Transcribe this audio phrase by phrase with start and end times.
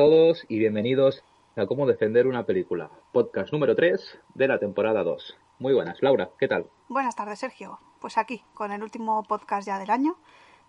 [0.00, 1.22] Todos y bienvenidos
[1.56, 5.36] a Cómo defender una película, podcast número 3 de la temporada 2.
[5.58, 6.70] Muy buenas, Laura, ¿qué tal?
[6.88, 7.78] Buenas tardes, Sergio.
[8.00, 10.16] Pues aquí, con el último podcast ya del año.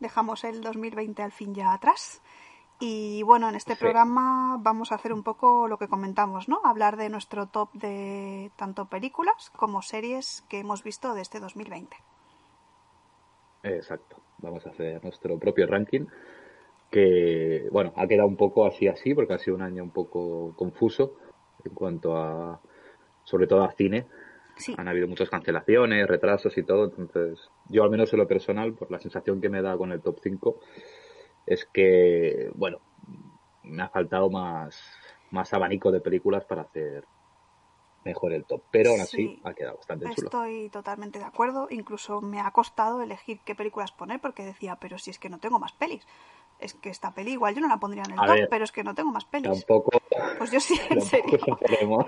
[0.01, 2.21] Dejamos el 2020 al fin ya atrás.
[2.81, 3.79] Y bueno, en este Sí.
[3.79, 6.59] programa vamos a hacer un poco lo que comentamos, ¿no?
[6.65, 11.95] Hablar de nuestro top de tanto películas como series que hemos visto de este 2020.
[13.63, 16.05] Exacto, vamos a hacer nuestro propio ranking
[16.91, 20.53] que, bueno, ha quedado un poco así así porque ha sido un año un poco
[20.55, 21.15] confuso
[21.63, 22.61] en cuanto a,
[23.23, 24.07] sobre todo a cine.
[24.57, 28.73] Sí, Han habido muchas cancelaciones, retrasos y todo, entonces yo al menos en lo personal,
[28.73, 30.59] por la sensación que me da con el top 5,
[31.47, 32.79] es que, bueno,
[33.63, 34.79] me ha faltado más,
[35.31, 37.05] más abanico de películas para hacer
[38.03, 39.41] mejor el top, pero aún así Sí.
[39.43, 40.27] ha quedado bastante chulo.
[40.27, 41.67] estoy totalmente de acuerdo.
[41.69, 45.39] Incluso me ha costado elegir qué películas poner porque decía, pero si es que no
[45.39, 46.05] tengo más pelis.
[46.61, 48.63] Es que esta peli igual yo no la pondría en el A top, ver, pero
[48.63, 49.49] es que no tengo más pelis.
[49.49, 49.91] Tampoco,
[50.37, 51.39] Pues yo sí, en serio.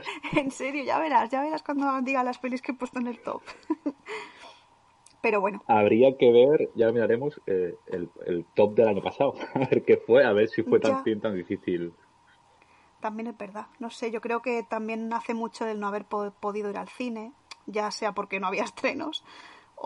[0.35, 3.19] En serio, ya verás, ya verás cuando diga las pelis que he puesto en el
[3.19, 3.41] top.
[5.21, 9.33] Pero bueno, Habría que ver, ya lo miraremos, eh, el, el top del año pasado,
[9.55, 11.93] a ver qué fue, a ver si fue tan, tan difícil.
[12.99, 13.67] también es verdad.
[13.79, 16.89] No sé, yo creo que también hace mucho el no haber po- podido ir al
[16.89, 17.33] cine,
[17.65, 19.23] ya sea porque no había estrenos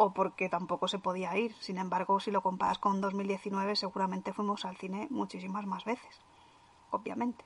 [0.03, 1.51] o porque tampoco se podía ir.
[1.67, 6.13] Sin embargo, si lo comparas con 2019, seguramente fuimos al cine muchísimas más veces,
[6.97, 7.43] obviamente.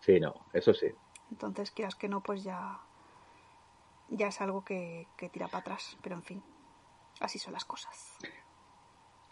[0.00, 0.88] Sí, no, eso sí.
[1.30, 2.80] Entonces, quieras que no, pues ya,
[4.08, 5.96] ya es algo que, que tira para atrás.
[6.02, 6.42] Pero en fin,
[7.20, 7.96] así son las cosas.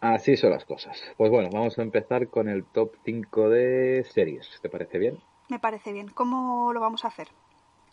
[0.01, 1.01] Así son las cosas.
[1.17, 4.59] Pues bueno, vamos a empezar con el top 5 de series.
[4.61, 5.23] ¿Te parece bien?
[5.49, 6.09] Me parece bien.
[6.09, 7.28] ¿Cómo lo vamos a hacer?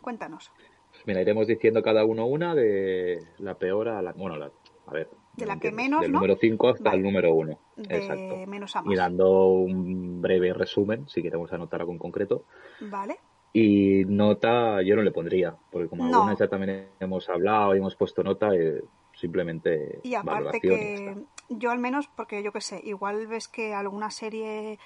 [0.01, 0.51] Cuéntanos.
[0.91, 4.13] Pues mira, iremos diciendo cada uno una de la peor a la...
[4.13, 4.51] Bueno, la-
[4.87, 5.09] a ver.
[5.35, 6.19] De la que menos, Del ¿no?
[6.19, 6.97] número 5 hasta Vale.
[6.97, 7.59] el número 1.
[7.75, 8.49] De Exacto.
[8.49, 8.97] menos a Y más.
[8.97, 12.43] dando un breve resumen, si queremos anotar algo en concreto.
[12.79, 13.17] ¿Vale?
[13.53, 16.19] Y nota yo no le pondría, porque como No.
[16.19, 21.15] algunas ya también hemos hablado y hemos puesto nota, eh, simplemente Y aparte y que
[21.49, 24.77] yo al menos, porque yo qué sé, igual ves que alguna serie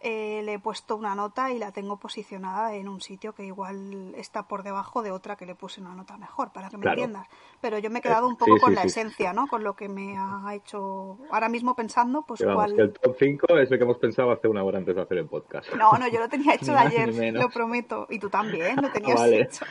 [0.00, 4.14] eh, le he puesto una nota y la tengo posicionada en un sitio que igual
[4.16, 7.00] está por debajo de otra que le puse una nota mejor, para que me Claro.
[7.02, 7.28] entiendas.
[7.60, 8.88] Pero yo me he quedado Eh, un poco sí, con sí, la sí.
[8.88, 9.46] esencia, ¿no?
[9.46, 12.76] Con lo que me ha hecho ahora mismo pensando, pues vamos, cuál...
[12.76, 15.18] que el top 5 es el que hemos pensado hace una hora antes de hacer
[15.18, 15.72] el podcast.
[15.74, 18.06] No, no, yo lo tenía hecho de ayer, lo prometo.
[18.10, 19.40] Y tú también lo tenías vale.
[19.42, 19.64] hecho.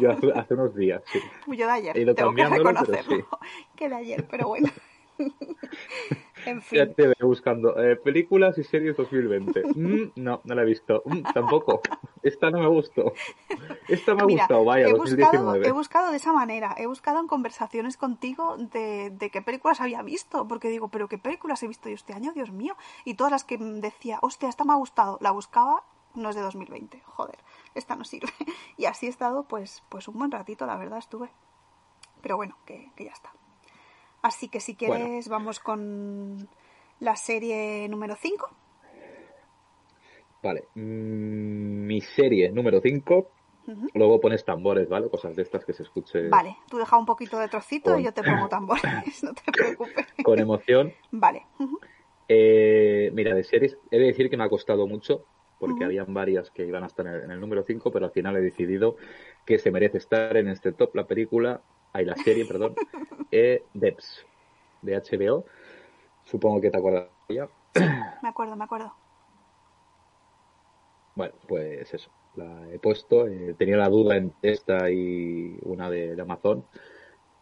[0.00, 1.20] Yo hace, hace unos días, sí.
[1.56, 3.26] Yo de ayer, tengo que reconocerlo.
[3.74, 4.68] Que de ayer, pero bueno.
[6.48, 6.78] en fin.
[6.78, 9.62] Ya te veo buscando eh, películas y series 2020.
[9.78, 11.02] Mm, no, no la he visto.
[11.04, 11.80] Mm, tampoco.
[12.22, 13.12] Esta no me gustó.
[13.88, 15.68] Esta me ha Mira, gustado, vaya, he buscado, 2019.
[15.68, 20.02] he buscado de esa manera, he buscado en conversaciones contigo de, de qué películas había
[20.02, 23.30] visto, porque digo, pero qué películas he visto yo este año, Dios mío, y todas
[23.30, 27.38] las que decía, hostia, esta me ha gustado, la buscaba, no es de 2020, joder,
[27.74, 28.32] esta no sirve.
[28.76, 31.30] Y así he estado, pues, pues un buen ratito, la verdad, estuve.
[32.22, 33.32] Pero bueno, que, que ya está.
[34.22, 36.48] Así que si quieres, vamos con
[37.00, 38.50] la serie número 5.
[40.42, 40.68] Vale.
[40.74, 43.30] mm, mi serie número 5.
[43.94, 45.10] Luego pones tambores, ¿vale?
[45.10, 48.04] Cosas de estas que se escuche Vale, tú deja un poquito de trocito Con- y
[48.04, 48.82] yo te pongo tambores,
[49.22, 50.06] no te preocupes.
[50.22, 50.92] con emoción.
[51.10, 51.46] Vale.
[52.28, 55.24] Eh, mira, de series, he de decir que me ha costado mucho,
[55.58, 55.84] porque Ujú.
[55.84, 58.36] habían varias que iban a estar en el, en el número 5, pero al final
[58.36, 58.96] he decidido
[59.44, 62.74] que se merece estar en este top la película, ay, la serie, perdón,
[63.30, 64.24] eh, Debs,
[64.82, 65.44] de HBO.
[66.24, 67.48] Supongo que te acuerdas de ella.
[68.22, 68.92] Me acuerdo, me acuerdo.
[71.14, 73.26] Bueno, pues eso, la he puesto.
[73.26, 76.64] eh, tenía la duda entre esta y una de, de Amazon,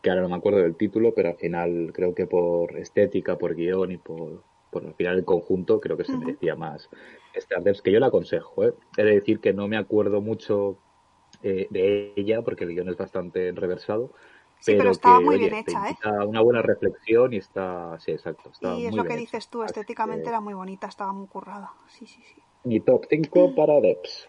[0.03, 3.55] que ahora no me acuerdo del título, pero al final creo que por estética, por
[3.55, 6.89] guion y por, por al final el conjunto, creo que se merecía más
[7.35, 8.65] Stardust, que yo la aconsejo.
[8.65, 8.75] ¿eh?
[8.97, 10.79] He de decir que no me acuerdo mucho
[11.43, 14.13] eh, de ella, porque el guion es bastante reversado.
[14.67, 15.97] Sí, pero, pero estaba que, muy oye, bien hecha, ¿eh?
[16.27, 18.51] una buena reflexión y está, sí, exacto.
[18.51, 19.51] Está Y es muy lo que bien dices hecha.
[19.53, 21.73] tú, estéticamente que, era muy bonita, estaba muy currada.
[21.87, 22.43] Sí, sí, sí.
[22.65, 24.29] Mi top 5 para Debs.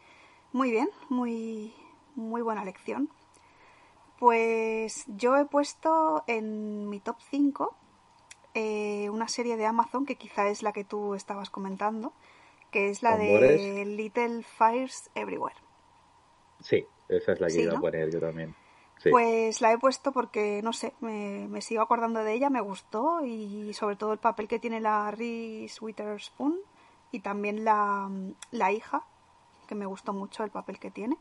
[0.54, 1.74] Muy bien, muy,
[2.14, 3.10] muy buena lección.
[4.20, 7.76] Pues yo he puesto en mi top 5
[8.54, 12.14] eh, una serie de Amazon que quizá es la que tú estabas comentando,
[12.70, 13.86] que es la de.
[13.86, 15.56] Little Fires Everywhere.
[16.62, 17.80] Sí, esa es la que Sí, iba ¿no?
[17.80, 18.56] a poner yo también.
[19.00, 19.10] Sí.
[19.12, 23.24] Pues la he puesto porque, no sé, me, me sigo acordando de ella, me gustó
[23.26, 26.56] y sobre todo el papel que tiene la Reese Witherspoon
[27.12, 28.10] y también la,
[28.52, 29.04] la hija,
[29.68, 31.18] que me gustó mucho el papel que tiene.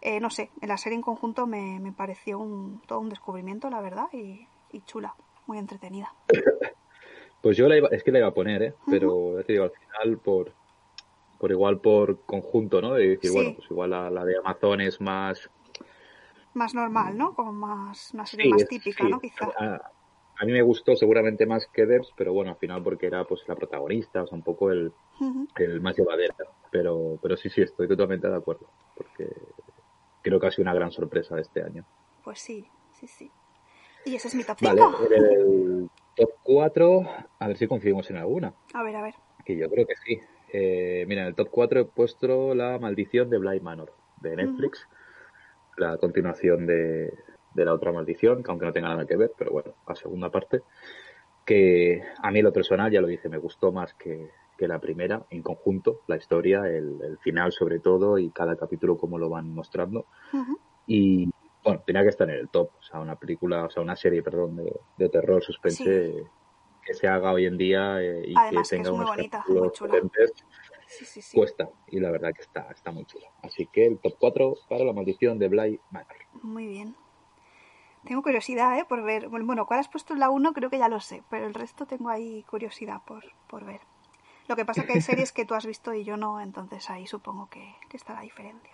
[0.00, 3.70] Eh, no sé, en la serie en conjunto me, me pareció un, todo un descubrimiento,
[3.70, 5.14] la verdad, y, y chula,
[5.46, 6.12] muy entretenida.
[7.40, 8.74] Pues yo la iba, es que la iba a poner, ¿eh?
[8.88, 10.52] Pero ya te digo, al final por,
[11.40, 12.94] por igual por conjunto, ¿no?
[12.94, 13.36] De decir, Sí.
[13.36, 15.50] bueno, pues igual la, la de Amazon es más...
[16.54, 17.34] Más normal, ¿no?
[17.34, 19.10] Como más, una serie Sí, más típica, sí.
[19.10, 19.20] ¿no?
[19.20, 19.48] Quizá.
[19.58, 19.92] A,
[20.38, 23.42] a mí me gustó seguramente más que Debs, pero bueno, al final porque era pues
[23.46, 24.92] la protagonista, o sea, un poco el,
[25.56, 26.34] el más llevadera.
[26.70, 28.66] Pero, pero sí, sí, estoy totalmente de acuerdo.
[28.96, 29.28] Porque
[30.22, 31.84] creo que ha sido una gran sorpresa de este año.
[32.24, 33.30] Pues sí, sí, sí.
[34.04, 34.74] Y ese es mi top 5.
[34.74, 37.02] Vale, en el top 4,
[37.38, 38.52] a ver si coincidimos en alguna.
[38.74, 39.14] A ver, a ver.
[39.44, 40.20] Que yo creo que sí.
[40.52, 44.88] Eh, mira, en el top 4 he puesto La maldición de Bly Manor, de Netflix.
[45.76, 47.12] La continuación de,
[47.54, 50.30] de la otra maldición, que aunque no tenga nada que ver, pero bueno, la segunda
[50.30, 50.62] parte.
[51.44, 55.24] Que a mí lo personal, ya lo dije, me gustó más que, que la primera,
[55.30, 59.52] en conjunto, la historia, el, el final sobre todo y cada capítulo como lo van
[59.52, 60.06] mostrando.
[60.86, 61.30] Y
[61.64, 62.70] bueno, tenía que estar en el top.
[62.78, 66.22] O sea, una película, o sea, una serie, perdón, de, de terror, suspense Sí.
[66.84, 69.10] que se haga hoy en día eh, y Además, que que es tenga muy unos
[69.16, 69.90] bonita, capítulos muy chula.
[69.94, 70.32] potentes,
[70.98, 71.36] Sí, sí, sí.
[71.36, 71.68] cuesta.
[71.88, 73.26] Y la verdad que está, está muy chulo.
[73.42, 76.16] Así que el top 4 para la maldición de Bly Manor.
[76.42, 76.94] Muy bien.
[78.04, 78.84] Tengo curiosidad, ¿eh?
[78.84, 79.28] Por ver.
[79.28, 80.52] Bueno, ¿cuál has puesto en la 1?
[80.52, 83.80] Creo que ya lo sé, pero el resto tengo ahí curiosidad por, por ver.
[84.48, 87.06] Lo que pasa que hay series que tú has visto y yo no, entonces ahí
[87.06, 88.72] supongo que, que está la diferencia.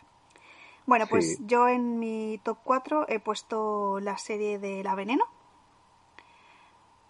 [0.87, 1.43] Bueno, pues Sí.
[1.47, 5.25] yo en mi top 4 he puesto la serie de La Veneno.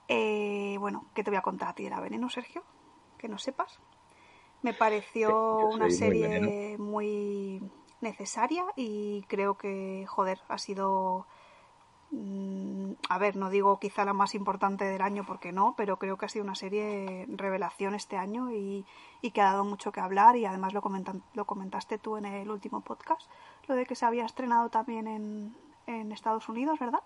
[0.09, 2.65] Eh, bueno, ¿qué te voy a contar a ti de La Veneno, Sergio?
[3.19, 3.79] Que no sepas.
[4.63, 7.63] Me pareció una muy serie muy
[8.01, 11.27] necesaria y creo que, joder, ha sido
[12.11, 16.17] Mm, a ver, no digo quizá la más importante del año porque no, pero creo
[16.17, 18.87] que ha sido una serie revelación este año y,
[19.21, 22.25] y que ha dado mucho que hablar y además lo, comentan- lo comentaste tú en
[22.25, 23.21] el último podcast,
[23.67, 25.55] lo de que se había estrenado también en,
[25.87, 27.01] en Estados Unidos, ¿verdad?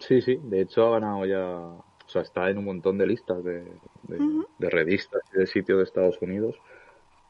[0.00, 3.44] Sí, sí, de hecho ha ganado ya, o sea, está en un montón de listas
[3.44, 3.64] de,
[4.04, 4.46] de, Ujú.
[4.58, 6.56] de revistas y de sitios de Estados Unidos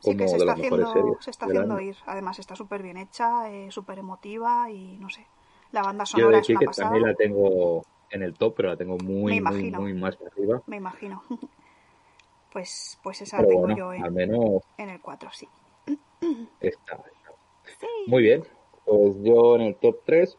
[0.00, 1.88] Sí como que se de está las mejores haciendo, series se está haciendo año.
[1.88, 1.96] ir.
[2.06, 5.26] Además está súper bien hecha, eh, súper emotiva y no sé.
[5.72, 8.68] La banda sonora es decir una que pasada, también la tengo en el top, pero
[8.68, 10.62] la tengo muy, muy, muy más arriba.
[10.66, 11.22] me imagino.
[12.52, 15.48] pues, pues esa Pero la tengo bueno, yo al en, menos en el 4, sí.
[16.60, 16.94] está.
[16.94, 17.02] está.
[17.80, 17.86] Sí.
[18.06, 18.44] Muy bien,
[18.86, 20.38] pues yo en el top 3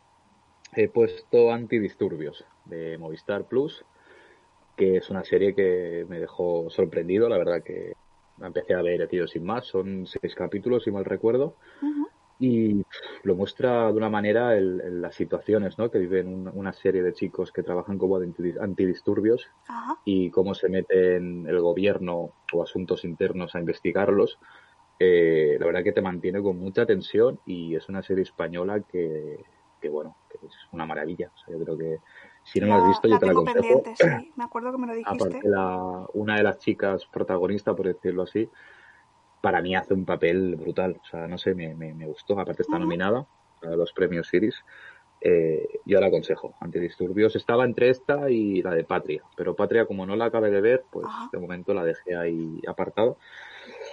[0.73, 3.83] he puesto Antidisturbios de Movistar Plus,
[4.79, 7.97] que es una serie que me dejó sorprendido, la verdad que
[8.37, 12.07] la empecé a ver tío sin más, son seis capítulos si mal recuerdo, Ujú.
[12.39, 15.91] y pff, lo muestra de una manera el- el- las situaciones ¿no?
[15.91, 19.97] que viven un- una serie de chicos que trabajan como anti- antidisturbios Ajá.
[20.05, 24.39] y cómo se meten el gobierno o asuntos internos a investigarlos.
[24.97, 29.43] Eh, la verdad que te mantiene con mucha tensión y es una serie española que,
[29.81, 31.27] que, bueno, que es una maravilla.
[31.33, 31.99] O sea, yo creo que
[32.43, 33.83] si no la, has visto, yo te la aconsejo.
[33.95, 34.31] sí.
[34.35, 35.23] Me acuerdo que me lo dijiste.
[35.23, 38.49] Aparte, la, una de las chicas protagonistas, por decirlo así,
[39.41, 40.99] para mí hace un papel brutal.
[41.01, 42.39] O sea, no sé, me, me, me gustó.
[42.39, 43.25] Aparte está nominada
[43.61, 44.63] a los premios Iris.
[45.21, 46.55] Eh, yo la aconsejo.
[46.61, 49.23] Antidisturbios estaba entre esta y la de Patria.
[49.35, 53.15] Pero Patria, como no la acabé de ver, pues de momento la dejé ahí apartada.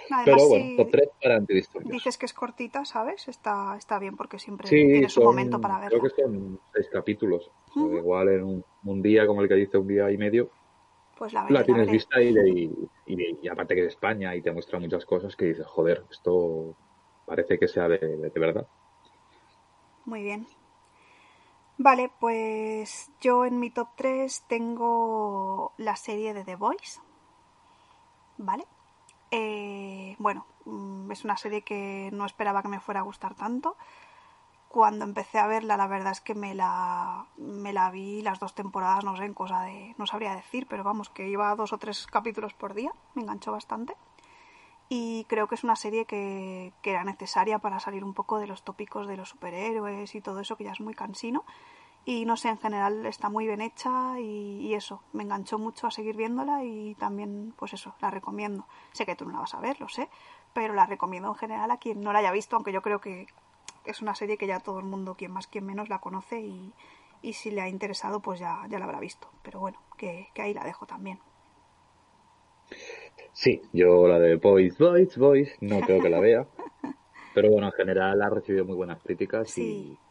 [0.09, 1.97] Además, Pero bueno, si top 3 para Antidisturbios.
[1.97, 3.27] dices que es cortita, ¿sabes?
[3.27, 5.99] Está, está bien porque siempre Sí, tiene su son- momento para verla.
[5.99, 7.51] creo que son seis capítulos.
[7.75, 10.49] Igual en un, un día, como el que dice, un día y medio,
[11.17, 13.93] Pues la veré, la tienes vista y, de- y, y- y aparte que es de
[13.93, 16.75] España y te muestra muchas cosas que dices, joder, esto
[17.25, 18.65] parece que sea de, de- de verdad.
[20.05, 20.47] Muy bien.
[21.79, 26.99] Vale, pues yo en mi top 3 tengo la serie de The Voice.
[28.37, 28.63] ¿Vale?
[29.31, 29.76] Eh,
[30.27, 33.77] bueno, mm, es una serie que no esperaba que me fuera a gustar tanto.
[34.67, 38.53] Cuando empecé a verla, la verdad es que me la, me la vi las dos
[38.53, 39.95] temporadas, no sé, en cosa de.
[39.97, 42.91] No sabría decir, pero vamos, que iba a dos o tres capítulos por día.
[43.13, 43.95] Me enganchó bastante.
[44.89, 48.47] y creo que es una serie que, que, era necesaria para salir un poco de
[48.47, 51.45] los tópicos de los superhéroes y todo eso que ya es muy cansino
[52.07, 55.87] y no sé, en general está muy bien hecha y, y, eso, me enganchó mucho
[55.87, 58.65] a seguir viéndola y también pues eso, la recomiendo.
[58.93, 60.07] Sé que tú no la vas a ver, lo sé,
[60.53, 63.27] pero la recomiendo en general a quien no la haya visto, aunque yo creo que
[63.83, 66.71] es una serie que ya todo el mundo, quien más, quien menos, la conoce y,
[67.21, 69.27] y si le ha interesado pues ya, ya la habrá visto.
[69.43, 71.19] Pero bueno, que, que ahí la dejo también.
[73.33, 76.47] Sí, yo la de Boys, Boys, Boys, no creo que la vea.
[77.35, 80.06] Pero bueno, en general ha recibido muy buenas críticas sí, y,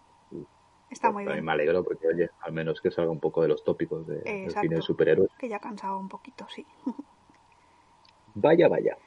[0.91, 1.45] está pues, muy bien.
[1.45, 4.51] me alegro porque, oye, al menos que salga un poco de los tópicos de, del
[4.51, 5.31] cine de superhéroes.
[5.39, 6.65] Que ya cansaba un poquito, sí.
[8.39, 8.99] Vaya, vaya.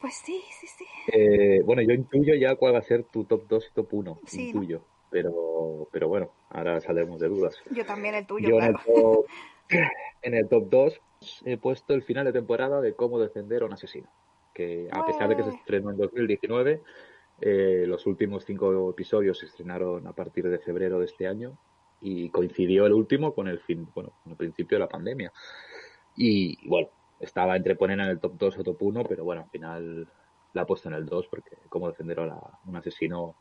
[0.00, 0.84] Pues sí, sí, sí.
[1.12, 4.18] Eh, bueno, yo intuyo ya cuál va a ser tu top 2 y top 1.
[4.26, 4.60] Sí, ¿no?
[4.60, 4.82] intuyo.
[5.08, 7.56] Pero, pero bueno, ahora saldremos de dudas.
[7.70, 8.80] Yo también el tuyo, Yo claro.
[8.88, 9.26] en, el top,
[10.22, 11.00] en el top 2
[11.44, 14.08] he puesto el final de temporada de cómo defender a un asesino.
[14.52, 16.82] Que a pesar de que se estrenó en 2019,
[17.40, 21.56] eh, los últimos cinco episodios se estrenaron a partir de febrero de este año
[22.00, 25.32] y coincidió el último con el fin, bueno, con el principio de la pandemia.
[26.16, 29.50] Y bueno, estaba entre poner en el top 2 o top 1, pero bueno, al
[29.50, 30.08] final
[30.52, 33.36] la he puesto en el 2 porque cómo defender a la- un asesino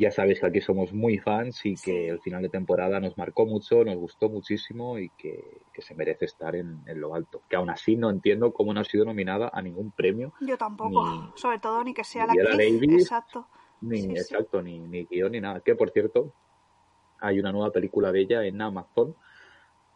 [0.00, 3.46] ya sabéis que aquí somos muy fans y que el final de temporada nos marcó
[3.46, 7.42] mucho, nos gustó muchísimo y que, que se merece estar en, en lo alto.
[7.48, 11.08] Que aún así no entiendo cómo no ha sido nominada a ningún premio, Yo tampoco.
[11.10, 12.80] Ni- Sobre todo ni que sea ni la actriz.
[12.80, 13.46] Davis, Exacto.
[13.82, 14.12] ni Sí, sí.
[14.12, 15.60] exacto, ni, ni guion ni nada.
[15.60, 16.32] Que por cierto,
[17.20, 19.14] hay una nueva película de ella en Amazon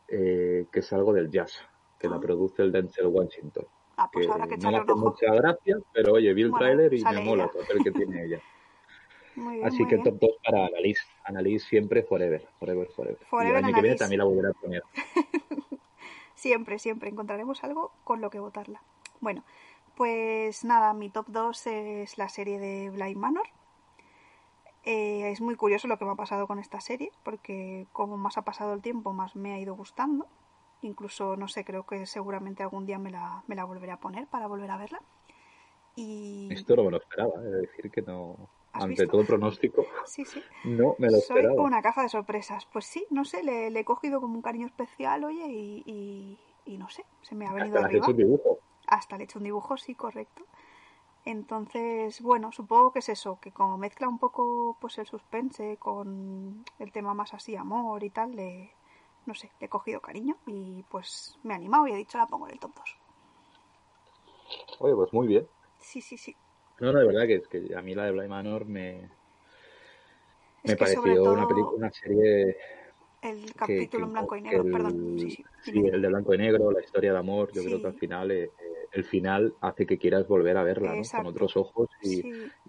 [0.08, 1.52] eh, que es algo del jazz,
[1.99, 2.20] que la Ah.
[2.20, 3.66] produce el Denzel Washington.
[3.96, 6.66] Ah, pues Que habrá que no me hace mucha gracia, pero oye, vi el Bueno,
[6.66, 8.40] tráiler y me mola el papel que tiene ella.
[9.37, 10.05] Muy bien, Así muy que bien.
[10.05, 11.03] top 2 para Annalise.
[11.25, 13.19] Annalise siempre forever, forever, forever.
[13.33, 14.83] y el año que viene también la volveré a poner.
[16.35, 18.83] Siempre, siempre encontraremos algo con lo que votarla.
[19.21, 19.45] Bueno,
[19.97, 23.47] pues nada, mi top 2 es la serie de Blind Manor.
[24.85, 28.37] Eh, es muy curioso lo que me ha pasado con esta serie, porque como más
[28.37, 30.26] ha pasado el tiempo, más me ha ido gustando.
[30.83, 34.26] Incluso, no sé, creo que seguramente algún día me la, me la volveré a poner
[34.26, 35.00] para volver a verla.
[35.97, 38.37] Y Esto no me lo esperaba, es decir, que no.
[38.75, 39.12] ¿Has Ante visto?
[39.12, 40.45] todo pronóstico, sí, sí.
[40.64, 41.54] no me lo Soy esperaba.
[41.57, 42.66] una caja de sorpresas.
[42.73, 46.38] Pues sí, no sé, le, le he cogido como un cariño especial, oye, y, y-
[46.66, 48.07] y no sé, se me ha venido Hasta le has arriba.
[48.07, 48.61] hecho un dibujo.
[48.88, 50.45] Hasta le he hecho un dibujo, sí, correcto.
[51.25, 56.64] Entonces, bueno, supongo que es eso, que como mezcla un poco pues el suspense con
[56.78, 58.75] el tema más así, amor y tal, le,
[59.26, 62.26] no sé, le he cogido cariño y pues me he animado y he dicho la
[62.26, 62.97] pongo en el top 2.
[64.78, 65.49] Oye, pues muy bien.
[65.78, 66.37] Sí, sí, sí.
[66.81, 69.11] No, no, de verdad que, que a mí la de Blind Manor me,
[70.62, 72.57] Es me que pareció una, película, una serie
[73.23, 75.19] el capítulo que- en blanco y negro, el, perdón.
[75.19, 75.45] Sí, sí.
[75.62, 78.31] sí, el de blanco y negro, la historia de amor, yo creo que al final
[78.31, 81.02] eh, eh, el final hace que quieras volver a verla, ¿no?
[81.02, 82.23] Con otros ojos y,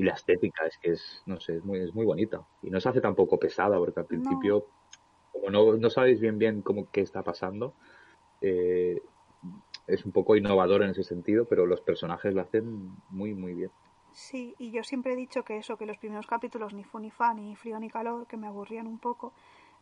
[0.04, 2.46] la estética es que es, no sé, es muy, es muy bonita.
[2.62, 4.08] Y no se hace tampoco pesada, porque al No.
[4.08, 4.66] principio,
[5.32, 7.76] como no, no sabéis bien bien cómo qué está pasando,
[8.42, 9.02] eh,
[9.88, 13.72] es un poco innovador en ese sentido, pero los personajes lo hacen muy, muy bien.
[14.16, 17.12] Sí, y yo siempre he dicho que eso, que los primeros capítulos ni fu ni
[17.12, 19.34] fa, ni frío ni calor, que me aburrían un poco.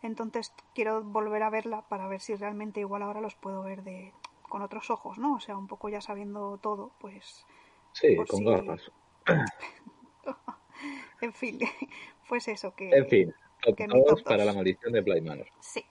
[0.02, 4.12] Entonces quiero volver a verla para ver si realmente igual ahora los puedo ver de
[4.50, 5.36] con otros ojos, ¿no?
[5.36, 7.46] O sea, un poco ya sabiendo todo, pues
[7.92, 8.92] Sí, con si- gafas.
[11.22, 11.60] en fin,
[12.28, 13.34] pues eso, que En fin,
[13.78, 15.48] que 2 para la maldición de Blind Manor.
[15.60, 15.86] sí,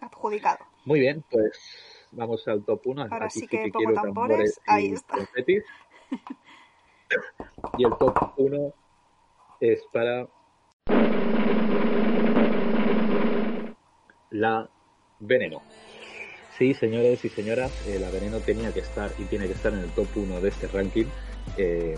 [0.00, 0.64] adjudicado.
[0.86, 3.02] Muy bien, pues vamos al top 1.
[3.02, 5.18] Ahora Aquí sí que pongo quiero tambores, ahí está.
[7.78, 8.74] Y el top 1
[9.60, 10.28] es para
[14.30, 14.68] la
[15.20, 15.62] Veneno.
[16.58, 19.80] Sí, señores y señoras, eh, la Veneno tenía que estar y tiene que estar en
[19.80, 21.06] el top 1 de este ranking.
[21.56, 21.96] Eh,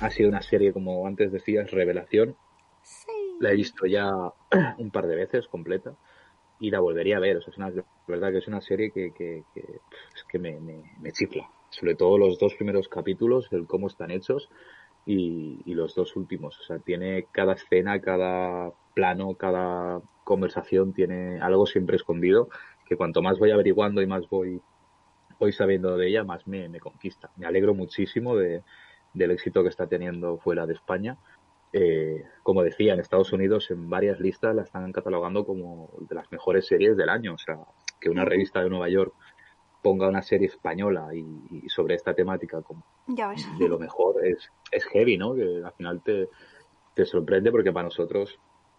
[0.00, 2.36] ha sido una serie, como antes decías, revelación.
[2.82, 3.12] Sí.
[3.40, 4.10] La he visto ya
[4.78, 5.96] un par de veces completa
[6.60, 7.38] y la volvería a ver.
[7.38, 10.38] O sea, es una, la verdad que es una serie que, que, que, es que
[10.38, 11.50] me, me, me chifla.
[11.70, 14.48] Sobre todo los dos primeros capítulos, el cómo están hechos
[15.04, 16.58] y, y los dos últimos.
[16.60, 22.48] O sea, tiene cada escena, cada plano, cada conversación tiene algo siempre escondido
[22.86, 24.60] que cuanto más voy averiguando y más voy,
[25.38, 27.30] voy sabiendo de ella, más me, me conquista.
[27.36, 28.62] Me alegro muchísimo de,
[29.12, 31.18] del éxito que está teniendo fuera de España.
[31.72, 36.30] Eh, como decía, en Estados Unidos en varias listas la están catalogando como de las
[36.30, 37.34] mejores series del año.
[37.34, 37.58] O sea,
[38.00, 39.12] que una revista de Nueva York
[39.86, 41.24] ponga una serie española y,
[41.64, 43.46] y sobre esta temática como Ya ves.
[43.56, 45.32] de lo mejor es, es heavy, ¿no?
[45.36, 46.28] Que al final te,
[46.94, 48.36] te sorprende porque para nosotros,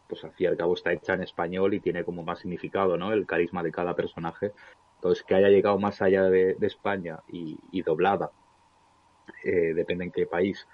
[0.09, 2.97] pues al fin y al cabo está hecha en español y tiene como más significado,
[2.97, 3.13] ¿no?
[3.13, 4.51] El carisma de cada personaje.
[4.95, 8.29] Entonces, que haya llegado más allá de, de España y, y doblada
[9.45, 10.67] eh, depende en qué país,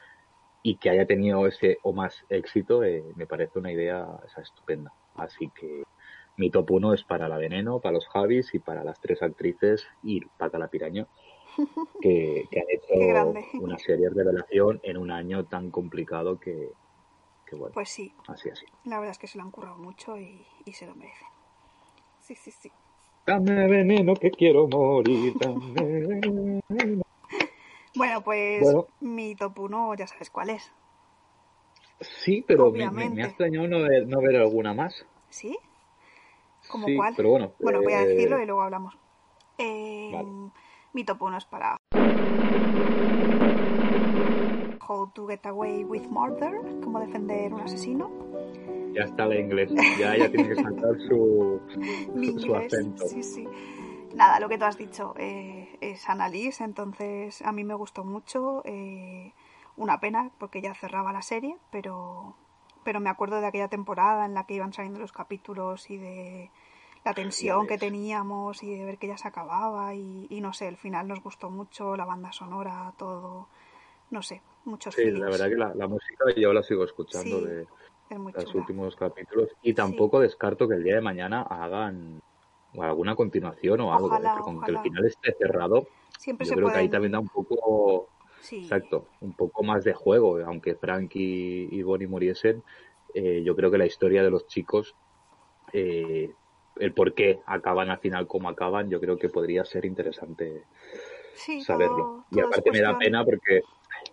[0.64, 4.92] y que haya tenido ese o más éxito, eh, me parece una idea esa, estupenda.
[5.14, 5.84] Así que
[6.38, 9.86] mi top 1 es para la Veneno, para los Javis y para las tres actrices
[10.02, 11.08] y para la Piraña,
[12.02, 16.72] que, que han hecho una serie de revelación en un año tan complicado que,
[17.52, 17.74] bueno.
[17.74, 18.12] Pues sí.
[18.28, 18.66] Así, así.
[18.86, 21.28] La verdad es que se lo han currado mucho y, y se lo merecen.
[22.20, 22.72] Sí, sí, sí.
[23.26, 26.62] Dame veneno que quiero morir, dame veneno.
[27.96, 28.66] Bueno, pues
[29.02, 30.72] mi top 1 ya sabes cuál es.
[32.00, 35.06] Sí, pero me, ha extrañado no ver, no ver alguna más.
[35.30, 35.58] ¿Sí?
[36.74, 37.14] ¿Como cuál?
[37.16, 38.98] Pero bueno, bueno, voy a eh, decirlo y luego hablamos.
[39.60, 40.12] Eh,
[40.92, 41.78] Mi top 1 es para
[44.88, 48.10] How to Get Away with Murder, cómo defender un asesino.
[48.92, 51.62] Ya está el inglés, ya, ya tiene que saltar su,
[52.40, 53.06] su acento.
[53.06, 53.48] Sí, sí.
[54.16, 58.64] Nada, lo que tú has dicho eh, es Annalise, entonces a mí me gustó mucho.
[58.66, 59.32] Eh,
[59.76, 62.36] una pena porque ya cerraba la serie, pero,
[62.84, 66.52] pero me acuerdo de aquella temporada en la que iban saliendo los capítulos y de
[67.04, 70.78] la tensión que teníamos y de ver que ya se acababa y, no sé, el
[70.78, 73.48] final nos gustó mucho, la banda sonora, todo,
[74.10, 77.68] no sé, muchos Sí, la verdad que la, música yo la sigo escuchando de
[78.10, 82.22] los últimos capítulos y tampoco descarto que el día de mañana hagan
[82.80, 84.10] alguna continuación o algo,
[84.42, 85.88] con que el final esté cerrado,
[86.18, 88.08] Siempre yo creo que ahí también da un poco,
[88.52, 92.64] exacto, un poco más de juego, aunque Frank y, Bonnie muriesen,
[93.14, 94.96] eh, yo creo que la historia de los chicos,
[95.72, 96.32] eh,
[96.78, 100.64] el por qué acaban al final como acaban, yo creo que podría ser interesante
[101.66, 102.26] saberlo.
[102.32, 103.62] y aparte me da pena porque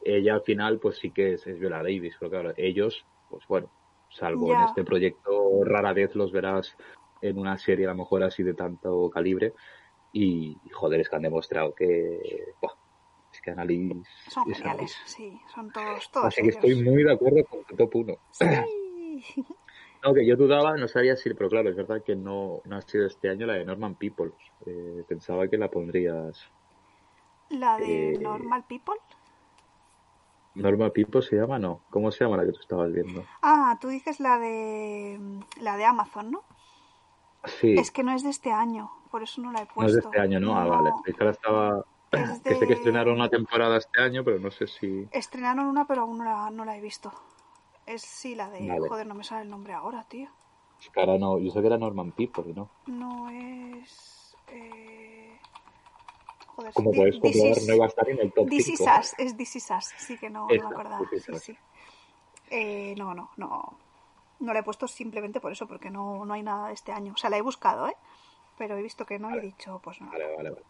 [0.02, 3.70] ella al final pues sí que es, Viola Davis, pero claro, ellos, pues bueno,
[4.10, 6.76] salvo en este proyecto rara vez los verás
[7.22, 9.54] en una serie a lo mejor así de tanto calibre.
[10.12, 12.16] Y, joder, es que han demostrado que
[12.60, 12.70] es
[13.40, 17.64] que Annalise son geniales, sí, son todos, todos Así que estoy muy de acuerdo con
[17.64, 18.16] tu top 1.
[18.30, 18.44] Sí.
[20.02, 22.82] no, que yo dudaba, no sabía si, pero claro, es verdad que no, no ha
[22.82, 24.32] sido este año la de Norman People.
[24.66, 26.50] Eh, pensaba que la pondrías.
[27.50, 28.94] ¿La de eh, Normal People?
[30.54, 31.82] Normal People se llama, no.
[31.90, 33.24] ¿Cómo se llama la que tú estabas viendo?
[33.42, 35.18] Ah, tú dices la de
[35.60, 36.42] la de Amazon, ¿no?
[37.62, 39.82] Es que no es de este año, por eso no la he puesto.
[39.82, 40.56] No es de este año, ¿no?
[40.56, 40.90] Ah, vale.
[41.06, 41.84] Es que estaba...
[42.10, 45.08] Que sé que estrenaron una temporada este año, pero no sé si...
[45.12, 47.12] Estrenaron una, pero aún no la, no la he visto.
[47.86, 48.68] Es sí la de...
[48.88, 50.28] Joder, no me sale el nombre ahora, tío.
[50.96, 51.38] Ahora no...
[51.38, 52.70] Yo sé que era Norman People, ¿no?
[52.86, 54.36] No es...
[54.48, 55.38] Eh...
[56.46, 58.84] Joder, Como podéis comprobar, no iba a estar en el top This 5.
[59.00, 61.00] Is es This Is Us, sí que no, no me acordaba.
[61.12, 61.58] Sí, sí.
[62.50, 63.78] Eh, no, no, no
[64.40, 67.12] no la he puesto simplemente por eso, porque no, no hay nada de este año.
[67.12, 67.96] O sea, la he buscado, ¿eh?
[68.58, 70.10] Pero he visto que no he dicho, pues no.
[70.10, 70.62] Vale, vale, vale.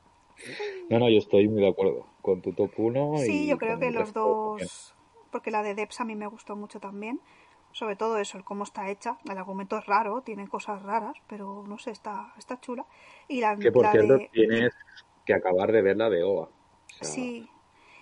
[0.88, 3.18] No, no, yo estoy muy de acuerdo con tu top 1.
[3.18, 4.94] Sí, yo creo que los dos,
[5.30, 7.20] porque la de Debs a mí me gustó mucho también.
[7.72, 9.18] Sobre todo eso, el cómo está hecha.
[9.30, 12.84] El argumento es raro, tiene cosas raras, pero no sé, está, está chula.
[13.28, 14.72] Y la, que por cierto tienes
[15.24, 16.48] que acabar de ver la de OA.
[17.00, 17.48] sí,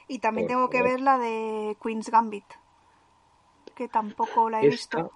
[0.07, 2.47] y también tengo que ver la de Queen's Gambit,
[3.75, 5.13] que tampoco la he visto.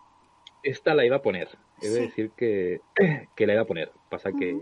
[0.62, 1.48] Esta la iba a poner.
[1.80, 2.80] He de decir que,
[3.34, 3.90] que, la iba a poner.
[4.10, 4.60] Pasa que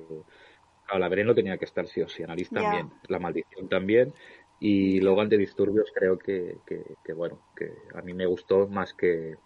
[0.98, 2.22] la Vereno tenía que estar sí o sí.
[2.22, 2.90] Analista también.
[3.08, 4.14] La maldición también.
[4.58, 9.36] Y luego antidisturbios creo que, que, bueno, que a mí me gustó más que,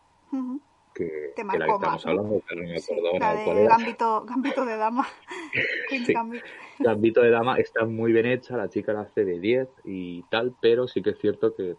[0.92, 3.76] que, la que estamos hablando, que no me acuerdo ahora cuál era.
[3.76, 5.06] Gambito, Gambito de Dama.
[6.80, 10.56] Gambito de Dama está muy bien hecha, la chica la hace de 10 y tal,
[10.60, 11.76] pero sí que es cierto que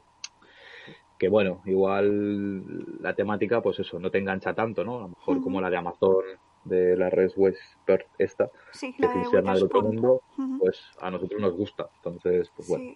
[1.18, 4.98] que bueno, igual la temática, pues eso, no te engancha tanto, ¿no?
[4.98, 6.24] A lo mejor como la de Amazon,
[6.66, 8.50] de la red Westpert esta,
[8.80, 10.22] que funciona del otro mundo,
[10.60, 11.90] pues a nosotros nos gusta.
[11.98, 12.96] Entonces, pues bueno,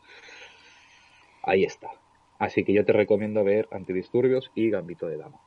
[1.43, 1.89] ahí está.
[2.39, 5.39] Así que yo te recomiendo ver Antidisturbios y Gambito de Dama.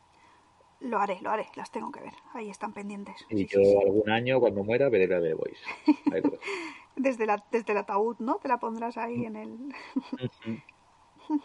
[0.81, 2.13] Lo haré, lo haré, las tengo que ver.
[2.35, 3.15] Ahí están pendientes.
[3.31, 5.63] Y yo algún año, cuando muera, veré la de Voice.
[6.97, 8.37] desde, la, desde el ataúd, ¿no?
[8.37, 9.59] Te la pondrás ahí en el...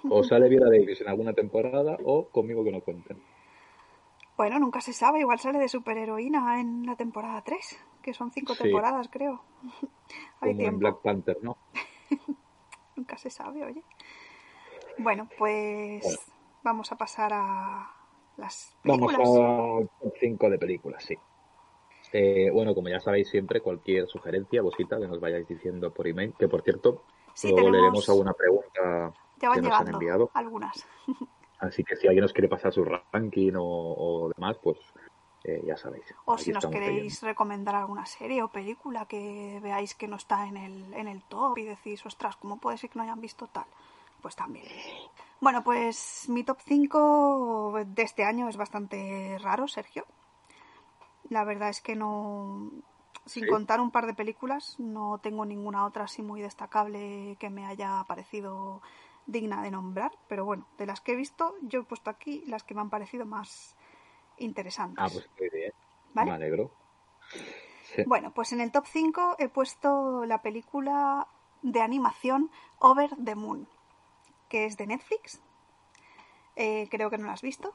[0.10, 3.22] O sale Viola Davis en alguna temporada o conmigo que no cuenten.
[4.38, 5.20] Bueno, nunca se sabe.
[5.20, 9.42] Igual sale de superheroína en la temporada 3, que son cinco temporadas, creo.
[10.42, 11.58] Hay Como en Black Panther, ¿no?
[12.96, 13.84] nunca se sabe, oye.
[15.00, 16.04] Bueno, pues
[16.64, 17.92] vamos a pasar a
[18.38, 19.18] las películas.
[19.18, 21.18] Vamos a 5 de películas, sí.
[22.14, 26.34] Eh, bueno, como ya sabéis siempre, cualquier sugerencia, vosita, que nos vayáis diciendo por email,
[26.40, 27.04] que por cierto,
[27.44, 30.88] luego leeremos alguna pregunta ya van llegando algunas.
[31.60, 34.78] Así que si alguien nos quiere pasar su ranking o, demás, pues
[35.44, 36.06] eh, ya sabéis.
[36.26, 40.58] O si nos queréis recomendar alguna serie o película que veáis que no está en
[40.58, 43.66] el, en el top y decís, ostras, ¿cómo puede ser que no hayan visto tal?
[44.22, 44.66] pues también.
[45.40, 50.06] Bueno, pues mi top 5 de este año es bastante raro, Sergio.
[51.30, 52.72] La verdad es que no,
[53.26, 57.66] sin contar un par de películas, no tengo ninguna otra así muy destacable que me
[57.66, 58.82] haya parecido
[59.28, 60.12] digna de nombrar.
[60.28, 62.90] Pero bueno, de las que he visto, yo he puesto aquí las que me han
[62.90, 63.76] parecido más
[64.38, 65.04] interesantes.
[65.04, 65.74] Ah, pues muy bien.
[66.14, 66.72] Me alegro.
[68.06, 71.28] Bueno, pues en el top 5 he puesto la película
[71.62, 73.68] de animación Over the Moon,
[74.50, 75.42] que es de Netflix.
[76.56, 77.74] Eh, creo que no la has visto.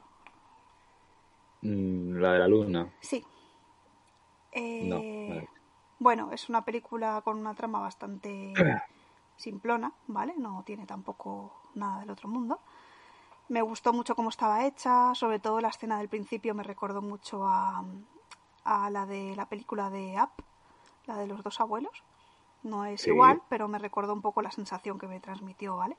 [1.62, 2.92] Mm, la de la luna.
[3.00, 3.24] Sí.
[4.52, 5.46] Eh,
[5.98, 8.52] bueno, es una película con una trama bastante
[9.36, 10.34] simplona, ¿vale?
[10.36, 12.60] No tiene tampoco nada del otro mundo.
[13.48, 17.46] Me gustó mucho cómo estaba hecha, sobre todo la escena del principio me recordó mucho
[17.46, 17.84] a,
[18.64, 20.44] a la de la película de Up,
[21.06, 22.02] la de los dos abuelos.
[22.62, 25.96] No es igual, pero me recordó un poco la sensación que me transmitió, ¿vale?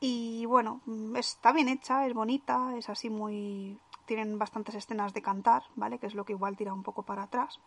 [0.00, 0.80] Y bueno,
[1.16, 3.78] está bien hecha, es bonita, es así muy...
[4.04, 5.98] Tienen bastantes escenas de cantar, ¿vale?
[5.98, 7.60] Que es lo que igual tira un poco para atrás.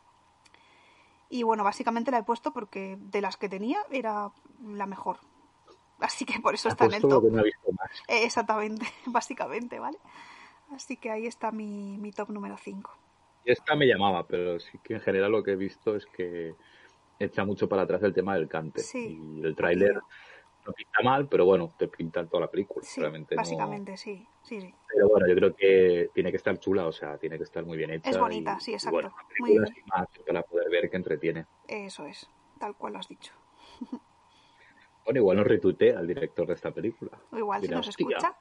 [1.29, 4.31] Y bueno, básicamente la he puesto porque de las que tenía era
[4.63, 5.17] la mejor.
[5.99, 7.23] Así que por eso está en el top.
[8.07, 9.97] exactamente, básicamente, ¿vale?
[10.71, 12.91] Así que ahí está mi, mi top número 5.
[13.45, 16.55] Esta me llamaba, pero sí que en general lo que he visto es que
[17.19, 18.81] echa mucho para atrás el tema del cante.
[18.93, 20.01] y el tráiler
[20.65, 22.86] no pinta mal, pero bueno, te pinta toda la película.
[23.36, 24.73] básicamente, sí, sí, sí.
[24.88, 27.78] Pero bueno, yo creo que tiene que estar chula, o sea, tiene que estar muy
[27.78, 28.10] bien hecha.
[28.10, 28.95] Es bonita, sí, exacto.
[28.95, 29.63] Bueno, muy bien.
[29.88, 31.45] más para poder ver que entretiene.
[31.67, 33.34] Eso es, tal cual lo has dicho.
[35.06, 37.12] Bueno, igual nos retuite al director de esta película.
[37.32, 38.36] O igual si nos escucha.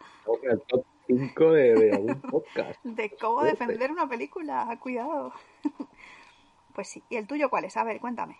[0.44, 2.80] El top 5 de, algún podcast.
[2.84, 5.34] de cómo defender una película, cuidado.
[6.74, 7.76] pues sí, ¿y el tuyo cuál es?
[7.76, 8.38] A ver, cuéntame.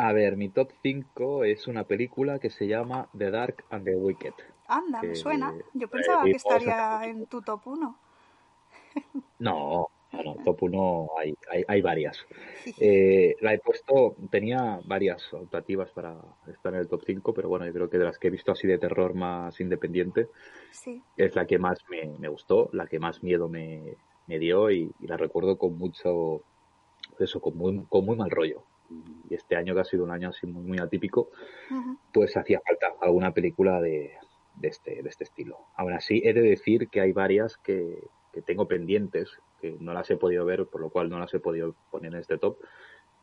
[0.00, 3.96] A ver, mi top 5 es una película que se llama The Dark and the
[3.96, 4.32] Wicked.
[4.68, 5.52] Anda, me suena.
[5.74, 7.98] Yo pensaba que estaría en tu top 1.
[9.40, 12.24] no, no, top 1 hay, hay, hay varias.
[12.78, 17.66] Eh, la he puesto, tenía varias optativas para estar en el top 5, pero bueno,
[17.66, 20.28] yo creo que de las que he visto así de terror más independiente,
[21.16, 23.96] es la que más me, me, gustó, la que más miedo me,
[24.28, 26.42] me dio y, la recuerdo con mucho,
[27.18, 28.62] eso, con muy, con muy mal rollo.
[29.28, 31.30] Y este año, que ha sido un año así muy, muy atípico,
[32.12, 34.12] pues hacía falta alguna película de,
[34.56, 35.58] de, este, de este estilo.
[35.76, 37.98] Aún así, he de decir que hay varias que,
[38.32, 41.40] que tengo pendientes que no las he podido ver, por lo cual no las he
[41.40, 42.58] podido poner en este top,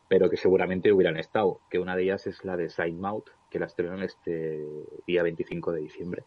[0.08, 3.58] pero que seguramente hubieran estado, que una de ellas es la de Side Mouth, que
[3.58, 4.64] la estrenan este
[5.06, 6.24] día 25 de diciembre.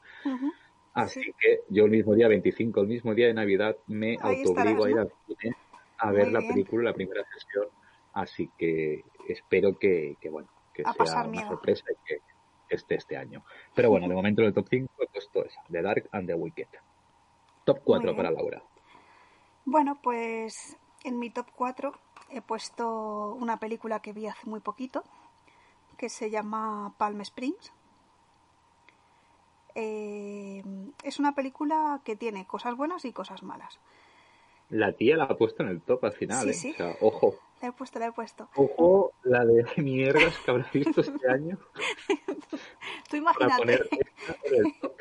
[0.93, 4.89] Así que yo el mismo día 25, el mismo día de Navidad, me autoobligo a
[4.89, 5.55] ir al cine
[5.99, 7.67] a ver la película, la primera sesión.
[8.13, 12.21] Así que espero que, bueno, que sea una sorpresa y que
[12.69, 13.43] esté este año.
[13.75, 16.35] Pero bueno, de momento en el top 5 he puesto esa, The Dark and the
[16.35, 16.67] Wicked.
[17.65, 18.63] Top 4 para Laura.
[19.65, 21.93] Bueno, pues en mi top 4
[22.31, 25.03] he puesto una película que vi hace muy poquito,
[25.97, 27.73] que se llama Palm Springs.
[29.75, 30.63] Eh,
[31.03, 33.79] es una película que tiene cosas buenas y cosas malas.
[34.69, 36.51] La tía la ha puesto en el top al final, ¿eh?
[36.51, 37.35] O sea, ojo.
[37.61, 38.47] La he puesto, la he puesto.
[38.55, 41.57] Ojo, la de mierdas que habrá visto este año.
[43.09, 43.81] Tú imagínate.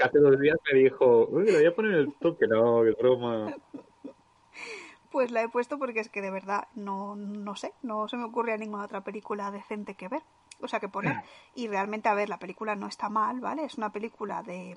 [0.03, 2.83] Hace dos días me dijo, uy, la voy a poner en el top, que no,
[2.83, 3.55] que broma.
[5.11, 8.25] Pues la he puesto porque es que de verdad no, no sé, no se me
[8.25, 10.23] ocurre ninguna otra película decente que ver.
[10.61, 11.15] O sea, que poner.
[11.55, 13.65] Y realmente, a ver, la película no está mal, ¿vale?
[13.65, 14.77] Es una película de,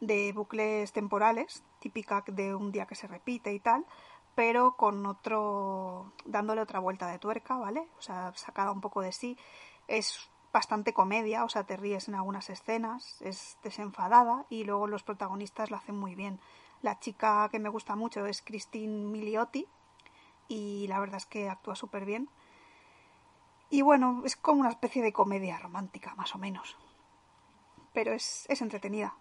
[0.00, 3.84] de bucles temporales, típica de un día que se repite y tal,
[4.36, 6.12] pero con otro.
[6.26, 7.88] dándole otra vuelta de tuerca, ¿vale?
[7.98, 9.36] O sea, sacada un poco de sí.
[9.88, 15.02] Es bastante comedia, o sea, te ríes en algunas escenas, es desenfadada y luego los
[15.02, 16.38] protagonistas lo hacen muy bien.
[16.82, 19.66] La chica que me gusta mucho es Christine Miliotti
[20.48, 22.28] y la verdad es que actúa súper bien.
[23.70, 26.76] Y bueno, es como una especie de comedia romántica, más o menos.
[27.94, 29.14] Pero es, es entretenida.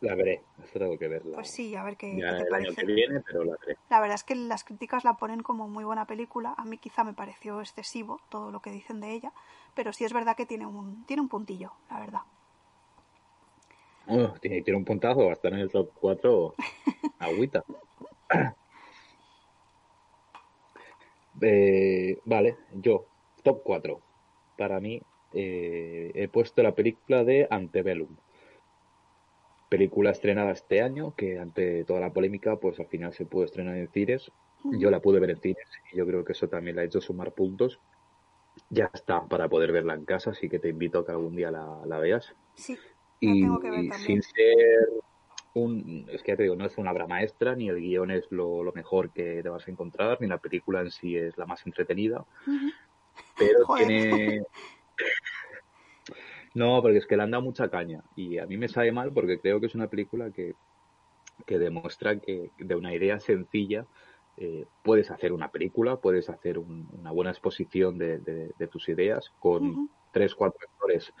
[0.00, 1.34] La veré, eso tengo que verla.
[1.34, 2.86] Pues sí, a ver qué, te parece.
[2.86, 3.76] viene, pero la veré.
[3.90, 6.54] La verdad es que las críticas la ponen como muy buena película.
[6.56, 9.32] A mí quizá me pareció excesivo todo lo que dicen de ella,
[9.74, 12.20] pero sí es verdad que tiene un, tiene un puntillo, la verdad
[14.40, 16.54] tiene, tiene un puntazo, va a estar en el top 4
[17.18, 17.64] agüita.
[21.40, 23.06] Eh, vale, yo,
[23.44, 24.00] top 4.
[24.56, 25.00] Para mí,
[25.32, 28.08] eh, he puesto la película de Antebellum.
[29.68, 33.76] Película estrenada este año, que ante toda la polémica, pues al final se pudo estrenar
[33.76, 34.32] en cines.
[34.64, 37.00] Yo la pude ver en cines y yo creo que eso también la ha hecho
[37.00, 37.80] sumar puntos.
[38.70, 41.50] Ya está para poder verla en casa, así que te invito a que algún día
[41.50, 42.34] la, la veas.
[42.54, 42.76] Sí
[43.20, 44.22] y tengo que ver también.
[44.22, 44.88] sin ser
[45.54, 48.26] un, es que ya te digo, no es una obra maestra, ni el guion es
[48.30, 51.46] lo, lo mejor que te vas a encontrar, ni la película en sí es la
[51.46, 52.24] más entretenida,
[53.36, 53.86] pero Joder.
[53.86, 54.42] tiene...
[56.54, 59.12] No, porque es que le han dado mucha caña y a mí me sabe mal
[59.12, 60.56] porque creo que es una película que,
[61.46, 63.86] que demuestra que de una idea sencilla
[64.36, 68.88] eh, puedes hacer una película, puedes hacer un- una buena exposición de, de- de tus
[68.88, 71.12] ideas con tres, cuatro actores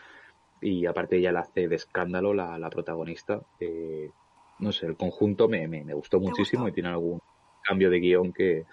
[0.60, 3.42] y aparte ella la hace de escándalo la, la protagonista.
[3.60, 4.12] eh,
[4.58, 6.70] no sé, el conjunto me, me, me gustó muchísimo gustó?
[6.70, 7.20] y tiene algún
[7.62, 8.64] cambio de guion que,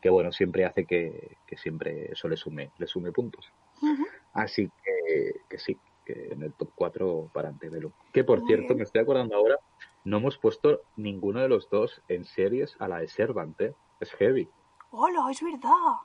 [0.00, 3.52] que bueno, siempre hace que, que siempre eso le sume, le sume puntos.
[4.32, 7.92] Así que, que sí, que en el top 4 para Antebellum.
[8.12, 8.78] Que por Muy cierto, bien.
[8.78, 9.58] me estoy acordando ahora,
[10.04, 13.74] no hemos puesto ninguno de los dos en series a la de Servant, ¿eh?
[14.00, 14.48] Es heavy.
[14.90, 15.30] ¡Hola!
[15.30, 15.96] ¡Es verdad!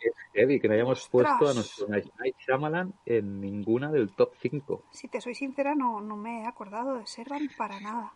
[0.00, 1.38] Es heavy que no hayamos Ostras.
[1.38, 4.82] puesto a nuestro Night Shyamalan en ninguna del top 5.
[4.90, 8.12] Si te soy sincera, no, no me he acordado de Servan para nada.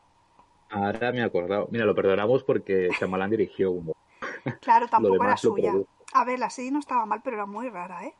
[0.70, 1.68] Ahora me he acordado.
[1.70, 3.92] Mira, lo perdonamos porque Shyamalan dirigió uno.
[4.60, 5.74] Claro, tampoco era suya.
[6.14, 8.14] A ver, la serie no estaba mal, pero era muy rara, ¿eh?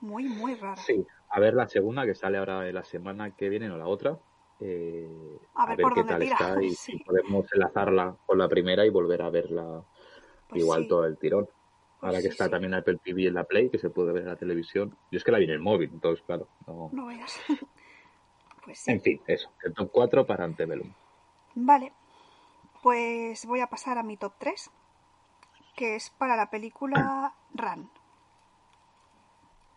[0.00, 0.76] Muy, muy rara.
[0.76, 4.18] Sí, a ver la segunda que sale ahora la semana que viene o la otra.
[4.60, 6.92] eh, A ver por qué dónde tal tira, está y sí.
[6.92, 9.82] si podemos enlazarla con la primera y volver a verla
[10.48, 10.88] Pues igual sí.
[10.88, 11.48] todo el tirón.
[12.00, 14.22] Ahora Pues que sí, está también Apple TV en la Play, que se puede ver
[14.22, 14.96] en la televisión.
[15.10, 16.46] Yo es que la vi en el móvil, entonces claro.
[16.66, 16.90] No.
[16.92, 17.40] No veas.
[18.64, 18.86] pues.
[18.88, 19.50] En fin, eso.
[19.64, 20.92] El top 4 para Antebellum.
[21.56, 21.92] Vale.
[22.82, 24.70] Pues voy a pasar a mi top 3,
[25.76, 27.90] que es para la película Run.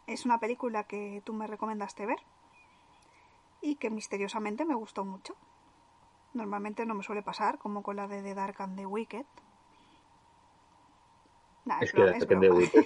[0.07, 2.19] Es una película que tú me recomendaste ver
[3.61, 5.35] y que misteriosamente me gustó mucho.
[6.33, 9.25] Normalmente no me suele pasar, como con la de The Dark and the Wicked.
[11.65, 12.53] Nah, Es es que depende de.
[12.53, 12.85] Wicked,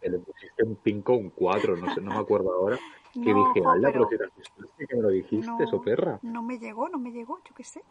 [0.00, 2.78] te le pusiste un 5 o un 4, no sé, no me acuerdo ahora.
[3.12, 6.18] Que No, dije, "Hala, pero si que me lo dijiste, perra.
[6.22, 7.82] no me llegó, no me llegó, yo qué sé.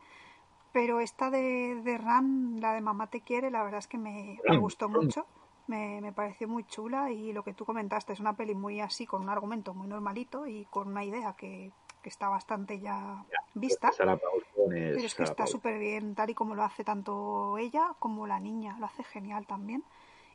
[0.71, 4.39] Pero esta de, de Ran, la de Mamá te quiere, la verdad es que me,
[4.47, 5.25] me gustó mucho.
[5.67, 9.05] Me, me pareció muy chula y lo que tú comentaste es una peli muy así,
[9.05, 11.71] con un argumento muy normalito y con una idea que,
[12.05, 13.25] que está bastante ya
[13.55, 13.91] vista.
[13.91, 17.57] Sarah Paulson es Pero es que está súper bien, tal y como lo hace tanto
[17.57, 18.77] ella como la niña.
[18.79, 19.83] Lo hace genial también.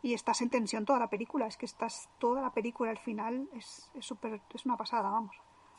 [0.02, 1.46] Y estás en tensión toda la película.
[1.46, 3.48] Es que estás toda la película al final.
[3.54, 5.36] Es es súper es una pasada, vamos.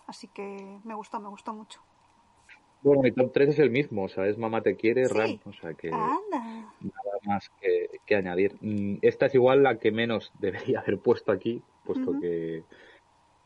[0.07, 1.81] Así que me gustó, me gustó mucho.
[2.83, 5.13] Bueno, mi top 3 es el mismo, o sea, es Mamá te quiere, Sí.
[5.13, 6.73] Ram, o sea que Anda.
[7.25, 8.57] Más que, que añadir.
[8.61, 12.63] Mm, Esta es igual la que menos debería haber puesto aquí, puesto que,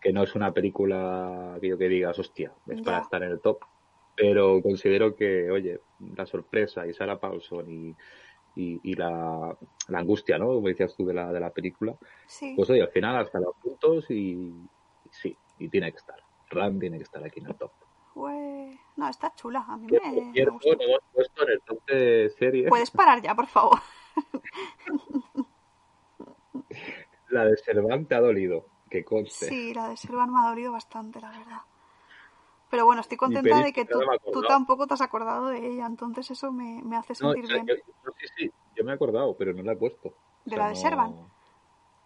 [0.02, 3.40] que no es una película que yo que digas, hostia, es para estar en el
[3.42, 3.60] top.
[4.18, 5.82] Pero considero que, oye,
[6.16, 7.96] la sorpresa y Sarah Paulson y,
[8.56, 9.58] y, y la,
[9.90, 10.48] la angustia, ¿no?
[10.48, 12.54] Como decías tú de la, de la película, Sí.
[12.56, 14.54] pues oye, al final hasta los puntos y, y
[15.12, 16.18] sí, y tiene que estar.
[16.50, 17.72] Ram tiene que estar aquí en el top.
[18.96, 19.66] No, está chula.
[19.68, 20.64] A mí me, me no hemos
[21.14, 23.80] puesto en el top de series Puedes parar ya, por favor.
[27.30, 29.48] la de Cervantes ha dolido, que conste.
[29.48, 31.62] Sí, la de Selvan me ha dolido bastante, la verdad.
[32.70, 34.00] Pero bueno, estoy contenta de que tú,
[34.34, 37.66] tú tampoco te has acordado de ella, entonces eso me, me hace sentir bien.
[37.68, 40.10] yo- no, sí, sí, yo me he acordado, pero no la he puesto.
[40.10, 40.14] O
[40.46, 41.16] ¿De sea, la de no- Servan?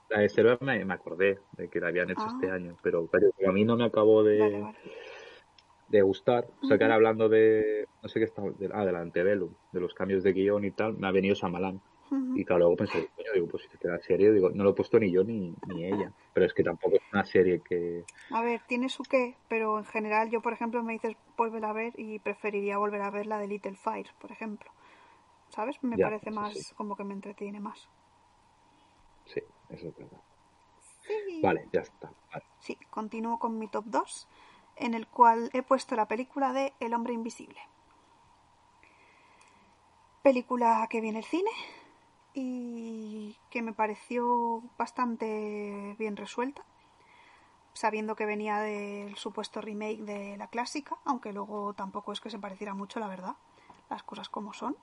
[0.10, 2.32] La de Servan me, me acordé de que la habían hecho Ah.
[2.34, 4.78] este año, pero, pero a mí no me acabó de, Vale, vale.
[5.90, 6.48] De gustar.
[6.62, 10.24] O sea, que ahora hablando de, no sé qué está, de, ah, de los cambios
[10.24, 11.82] de guion y tal, me ha venido Samalán.
[12.12, 12.38] Ujú.
[12.38, 14.74] Y claro, luego pensé, coño, digo, pues si te queda serie, digo, no lo he
[14.74, 16.12] puesto ni yo ni, ni ella.
[16.34, 18.04] Pero es que tampoco es una serie que...
[18.32, 21.74] A ver, tiene su qué, pero en general yo, por ejemplo, me dices volver a
[21.74, 24.70] ver y preferiría volver a ver la de Little Fire, por ejemplo.
[25.50, 25.78] ¿Sabes?
[25.82, 26.76] Me Ya, parece más, sí.
[26.76, 27.88] como que me entretiene más.
[29.26, 30.22] Sí, eso es verdad.
[31.08, 31.40] Sí.
[31.42, 32.12] Vale, ya está.
[32.32, 32.46] Vale.
[32.60, 34.28] Sí, continúo con mi top 2,
[34.80, 37.60] en el cual he puesto la película de El hombre invisible.
[40.24, 41.52] Película que viene el cine
[42.34, 46.64] y que me pareció bastante bien resuelta,
[47.74, 52.40] sabiendo que venía del supuesto remake de la clásica, aunque luego tampoco es que se
[52.40, 53.36] pareciera mucho, la verdad,
[53.90, 54.76] las cosas como son.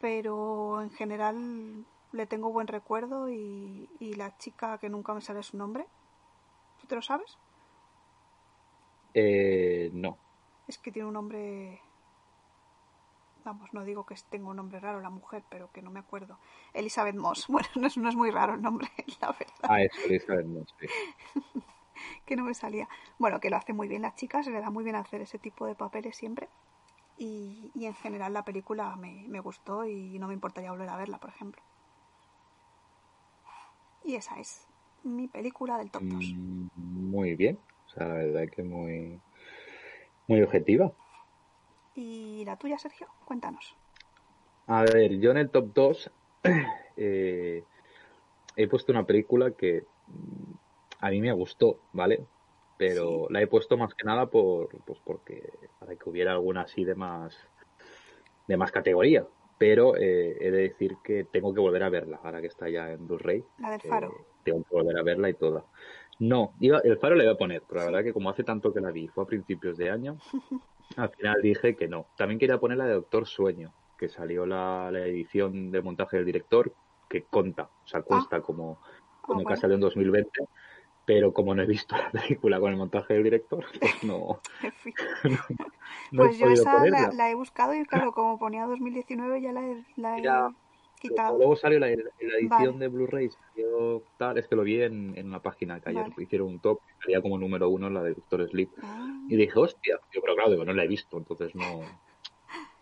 [0.00, 5.56] Pero en general le tengo buen recuerdo y, la chica que nunca me sale su
[5.56, 5.86] nombre,
[6.80, 7.38] ¿tú te lo sabes?
[9.14, 10.16] Eh, no.
[10.68, 11.80] Es que tiene un nombre.
[13.44, 16.38] Vamos, no digo que tenga un nombre raro la mujer, pero que no me acuerdo.
[16.74, 17.46] Elizabeth Moss.
[17.48, 18.88] Bueno, no es, no es muy raro el nombre,
[19.20, 20.86] la verdad, Ah, eso, Elizabeth Moss, sí.
[22.26, 22.88] que no me salía.
[23.18, 25.38] Bueno, que lo hace muy bien la chica, se le da muy bien hacer ese
[25.38, 26.48] tipo de papeles siempre.
[27.18, 30.96] Y, y en general la película me, me gustó y no me importaría volver a
[30.96, 31.62] verla, por ejemplo.
[34.04, 34.66] Y esa es
[35.04, 36.24] mi película del top 2.
[36.36, 36.66] Mm,
[37.10, 37.58] Muy bien.
[37.92, 39.20] O sea, la verdad que muy,
[40.26, 40.92] Muy objetiva.
[41.94, 43.06] ¿Y la tuya, Sergio?
[43.26, 43.76] Cuéntanos.
[44.66, 46.10] A ver, yo en el top 2
[46.96, 47.64] eh,
[48.56, 50.52] he puesto una película que mm,
[51.00, 52.24] a mí me gustó, ¿vale?
[52.78, 56.84] Pero la he puesto más que nada por, pues porque para que hubiera alguna así
[56.84, 57.36] de más
[58.48, 59.26] de más categoría.
[59.58, 62.90] Pero eh, he de decir que tengo que volver a verla ahora que está ya
[62.90, 63.44] en Blu-ray.
[63.58, 64.08] La del faro.
[64.08, 65.64] Eh, tengo que volver a verla y toda.
[66.18, 68.72] No, iba, el faro le iba a poner, pero la verdad que como hace tanto
[68.72, 70.16] que la vi, fue a principios de año,
[70.96, 72.06] al final dije que no.
[72.16, 76.26] También quería poner la de Doctor Sueño, que salió la, la edición de montaje del
[76.26, 76.74] director,
[77.08, 78.80] que conta, o sea, cuesta como,
[79.20, 79.60] como Ah, que bueno.
[79.60, 80.30] salió en 2020,
[81.04, 84.72] pero como no he visto la película con el montaje del director, pues no, En
[84.72, 84.94] fin.
[86.12, 89.52] no pues he yo esa la, la he buscado y claro, como ponía 2019 ya
[89.52, 90.48] la he, la he Ya,
[91.02, 91.36] quitado.
[91.38, 92.78] Luego salió la, la edición Vale.
[92.78, 96.14] de Blu-ray, salió tal, es que lo vi en, en una página que ayer Vale.
[96.18, 98.70] hicieron un top, salía como número uno la de Doctor Sleep.
[98.82, 101.80] Ah, Y dije, hostia, Yo, pero claro, digo, no la he visto, entonces no,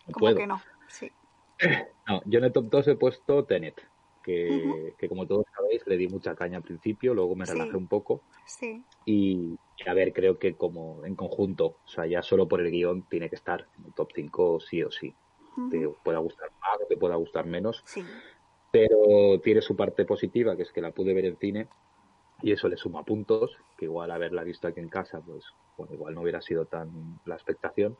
[0.07, 0.35] no puedo.
[0.37, 0.61] que no.
[0.87, 1.11] Sí.
[2.07, 3.79] No, yo en el top 2 he puesto Tenet,
[4.23, 7.53] que, como todos sabéis le di mucha caña al principio, luego me Sí.
[7.53, 8.83] relajé un poco Sí.
[9.05, 12.71] y, y a ver, creo que como en conjunto, o sea, ya solo por el
[12.71, 15.15] guion tiene que estar en el top 5 sí o sí.
[15.69, 18.03] Te pueda gustar más o te pueda gustar menos, Sí.
[18.71, 21.67] pero tiene su parte positiva, que es que la pude ver en cine
[22.41, 25.43] y eso le suma puntos, que igual haberla visto aquí en casa, pues
[25.77, 27.97] bueno, igual no hubiera sido tan la expectación,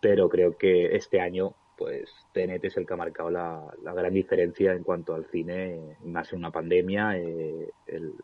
[0.00, 4.14] pero creo que este año, pues Tenet es el que ha marcado la, la gran
[4.14, 8.14] diferencia en cuanto al cine, más en una pandemia, eh, el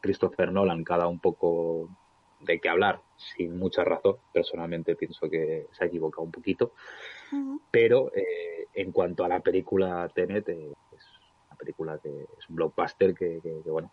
[0.00, 1.88] Christopher Nolan cada un poco
[2.40, 6.72] de qué hablar, sin mucha razón, personalmente pienso que se ha equivocado un poquito,
[7.70, 11.04] Pero eh, en cuanto a la película Tenet, eh, es
[11.48, 13.90] una película que es un blockbuster que, que- que, bueno,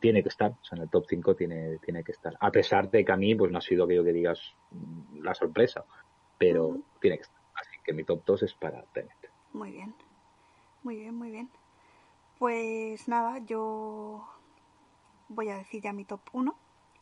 [0.00, 2.34] tiene que estar, o sea, en el top 5 tiene, tiene que estar.
[2.40, 5.34] A pesar de que a mí, pues no ha sido aquello que digas mm, la
[5.34, 5.84] sorpresa,
[6.38, 7.40] pero tiene que estar.
[7.54, 9.12] Así que mi top 2 es para Tenet.
[9.52, 9.94] Muy bien.
[10.82, 11.50] Muy bien, muy bien.
[12.38, 14.26] Pues nada, yo
[15.28, 16.54] voy a decir ya mi top 1,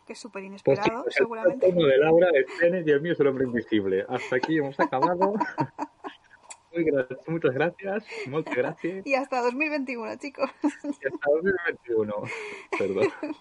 [0.08, 1.66] que es súper Pues inesperado, chicos, el seguramente.
[1.68, 4.04] uno de Laura es Tenet y el mío es el hombre invisible.
[4.08, 5.34] Hasta aquí hemos acabado.
[6.72, 9.06] Muy gra- muchas gracias, muchas gracias.
[9.06, 10.50] Y hasta 2021, chicos.
[10.62, 12.14] Y hasta 2021.
[12.78, 13.08] Perdón.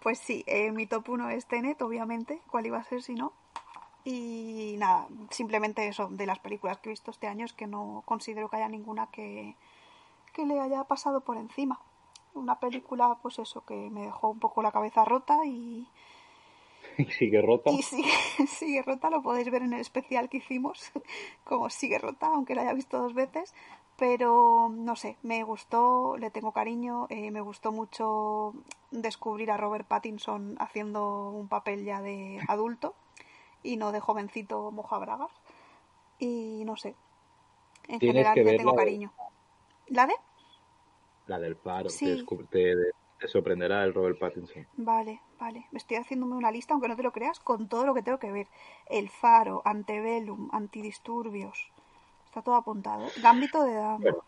[0.00, 2.40] Pues sí, eh, mi top 1 es Tenet, obviamente.
[2.48, 3.32] ¿Cuál iba a ser si no?
[4.04, 8.04] Y nada, simplemente eso, de las películas que he visto este año es que no
[8.06, 9.56] considero que haya ninguna que,
[10.32, 11.80] que le haya pasado por encima.
[12.38, 15.88] Una película, pues eso, que me dejó un poco la cabeza rota y,
[16.98, 17.70] Y sigue rota.
[17.70, 18.10] y sigue,
[18.48, 20.90] sigue rota, lo podéis ver en el especial que hicimos,
[21.44, 23.54] como sigue rota, aunque la haya visto dos veces.
[23.96, 28.54] Pero no sé, me gustó, le tengo cariño, eh, me gustó mucho
[28.92, 32.94] descubrir a Robert Pattinson haciendo un papel ya de adulto
[33.64, 35.32] y no de jovencito mojabragas.
[36.20, 36.94] Y no sé,
[37.88, 39.12] en Tienes general le tengo de- cariño.
[39.88, 40.14] ¿La de?
[41.28, 42.04] La del faro, Sí.
[42.06, 42.74] te, descubre- te-
[43.20, 44.66] te sorprenderá el Robert Pattinson.
[44.76, 45.66] Vale, vale.
[45.72, 48.32] Estoy haciéndome una lista, aunque no te lo creas, con todo lo que tengo que
[48.32, 48.46] ver.
[48.88, 51.70] El Faro, Antebellum, Antidisturbios.
[52.26, 53.06] Está todo apuntado.
[53.22, 53.98] Gambito de Dama.
[53.98, 54.18] Bueno.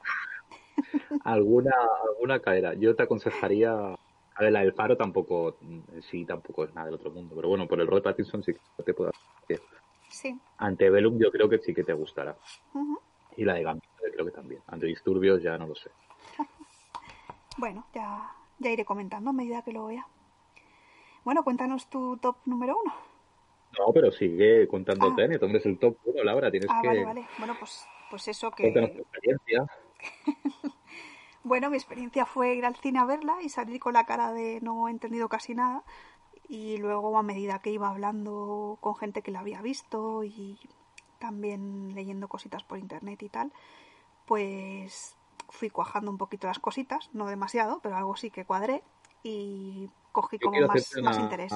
[1.24, 1.72] alguna
[2.08, 2.74] alguna caerá.
[2.74, 5.78] Yo te aconsejaría, a ver, la del faro tampoco, mm,
[6.10, 8.82] sí, tampoco es nada del otro mundo, pero bueno, por el Robert Pattinson sí que
[8.82, 9.10] te puedo
[9.48, 9.64] decir.
[10.08, 10.38] Sí.
[10.58, 12.36] Antebellum yo creo que sí que te gustará.
[13.36, 14.60] Y la de Gambito creo que también.
[14.66, 15.90] Antidisturbios ya no lo sé.
[17.56, 20.06] Bueno, ya, ya iré comentando a medida que lo vea.
[21.24, 22.94] Bueno, cuéntanos tu top número uno.
[23.78, 25.14] No, pero sigue contando Ah.
[25.16, 26.50] Tenet, ¿dónde es el top 1, Laura?
[26.50, 27.28] Tienes Ah, que vale, vale.
[27.38, 29.02] Bueno, pues, pues eso contarnos tu que...
[29.02, 29.66] experiencia.
[31.42, 34.60] Bueno, mi experiencia fue ir al cine a verla y salir con la cara de
[34.60, 35.84] no he entendido casi nada.
[36.48, 40.58] Y luego, a medida que iba hablando con gente que la había visto y
[41.18, 43.54] también leyendo cositas por internet y tal,
[44.26, 45.16] pues
[45.50, 48.82] fui cuajando un poquito las cositas, no demasiado, pero algo sí que cuadré
[49.22, 50.56] y cogí Yo como
[51.02, 51.52] más, interés.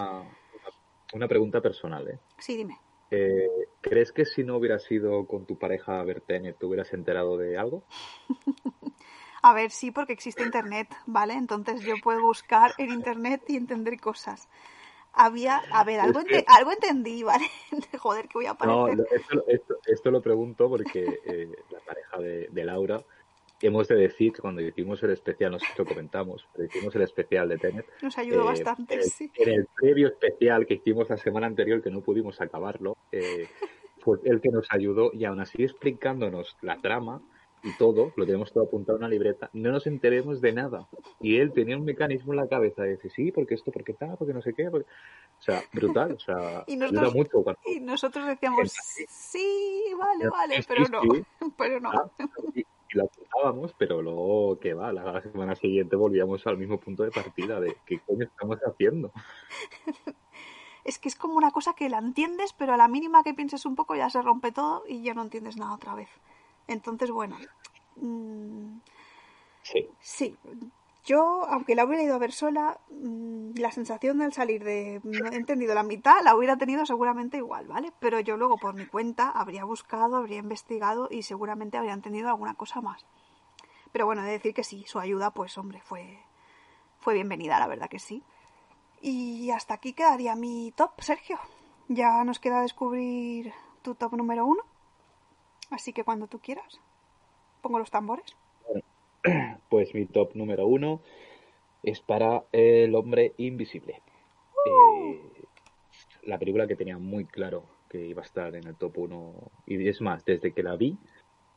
[1.13, 2.21] una- pregunta personal, ¿eh?
[2.39, 2.79] Sí, dime.
[3.11, 3.49] Eh,
[3.81, 6.23] ¿Crees que si no hubieras ido con tu pareja a ver
[6.59, 7.85] te hubieras enterado de algo?
[9.43, 11.35] A ver, sí, porque existe internet, ¿vale?
[11.35, 14.49] Entonces yo puedo buscar en internet y entender cosas.
[15.13, 17.45] Había, a ver, algo, ente- algo entendí, ¿vale?
[17.99, 18.97] Joder, que voy a No, aparecer.
[18.97, 23.05] lo- esto, esto- esto lo pregunto porque eh, la pareja de, de Laura,
[23.61, 26.95] hemos de decir que cuando hicimos el especial, no sé si lo comentamos, pero hicimos
[26.97, 27.87] el especial de Tenet.
[28.03, 29.31] Nos ayudó eh, bastante, en el, sí.
[29.37, 33.49] en el previo especial que hicimos la semana anterior, que no pudimos acabarlo, eh,
[34.01, 37.23] fue el que nos ayudó y aún así explicándonos la trama
[37.63, 40.87] y todo, lo tenemos todo apuntado en una libreta, no nos enteremos de nada.
[41.19, 44.17] Y él tenía un mecanismo en la cabeza de decir, sí, porque esto, porque tal,
[44.19, 44.71] porque no sé qué.
[44.71, 44.87] porque-".
[45.39, 46.13] O sea, brutal.
[46.13, 47.61] O sea, Y ayuda nosotros- mucho cuando...
[47.65, 48.71] Y nosotros decíamos,
[49.09, 51.01] sí, vale, vale, pero no,
[51.57, 51.91] pero no.
[51.91, 52.11] Ah,
[52.55, 54.93] y, y lo apuntábamos, pero luego, que va?
[54.93, 59.13] La, la semana siguiente volvíamos al mismo punto de partida de qué coño estamos haciendo.
[60.85, 63.65] Es que es como una cosa que la entiendes, pero a la mínima que pienses
[63.65, 66.11] un poco ya se rompe todo y ya no entiendes nada otra vez.
[66.69, 67.39] Entonces, bueno,
[67.97, 68.81] mm,
[69.63, 69.89] Sí.
[70.01, 70.37] sí,
[71.05, 75.31] yo, aunque la hubiera ido a ver sola, mm, la sensación del salir de no
[75.31, 77.93] he entendido la mitad la hubiera tenido seguramente igual, ¿vale?
[78.01, 82.55] Pero yo luego por mi cuenta habría buscado, habría investigado y seguramente habría entendido alguna
[82.55, 83.05] cosa más.
[83.93, 86.19] Pero bueno, he de decir que sí, su ayuda, pues hombre, fue,
[87.01, 88.25] fue bienvenida, la verdad que sí.
[89.03, 91.39] Y hasta aquí quedaría mi top, Sergio.
[91.89, 93.53] Ya nos queda descubrir
[93.83, 94.63] tu top número uno.
[95.71, 96.81] Así que cuando tú quieras,
[97.61, 98.35] pongo los tambores.
[99.69, 101.01] Pues mi top número uno
[101.83, 104.01] es para El hombre invisible.
[104.67, 105.21] Eh,
[106.25, 109.35] la película que tenía muy claro que iba a estar en el top uno.
[109.67, 110.97] Y es más, desde que la vi,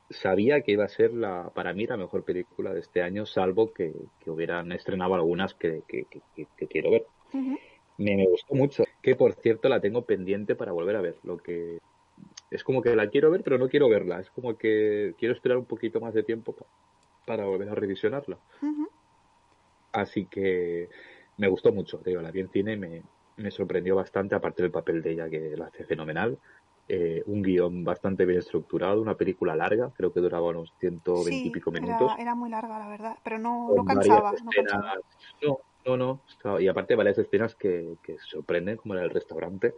[0.10, 3.74] sabía que iba a ser la, para mí la mejor película de este año, salvo
[3.74, 5.84] que, que hubieran estrenado algunas que,
[6.70, 7.06] quiero ver.
[7.98, 8.84] Me, me gustó mucho.
[9.02, 11.18] Que por cierto la tengo pendiente para volver a ver.
[11.24, 11.80] Lo que
[12.52, 14.20] es como que la quiero ver, pero no quiero verla.
[14.20, 16.56] Es como que quiero esperar un poquito más de tiempo
[17.28, 18.40] para volver a revisionarla.
[19.92, 20.88] Así que
[21.38, 22.00] me gustó mucho.
[22.00, 23.04] Te digo, la vi en cine y me,
[23.36, 26.40] me sorprendió bastante, aparte del papel de ella que lo hace fenomenal.
[26.88, 31.42] Eh, un guion bastante bien estructurado, una película larga, creo que duraba unos 120 y
[31.42, 32.14] Sí, pico era, minutos.
[32.18, 33.18] era muy larga, la verdad.
[33.26, 34.94] Pero no, no cansaba, no cansaba.
[35.44, 36.24] No, no, no.
[36.30, 39.74] Estaba- Y aparte varias escenas que, que sorprenden, como en el restaurante,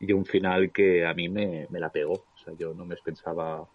[0.00, 2.14] y un final que a mí me, me la pegó.
[2.14, 3.68] O sea, yo no me pensaba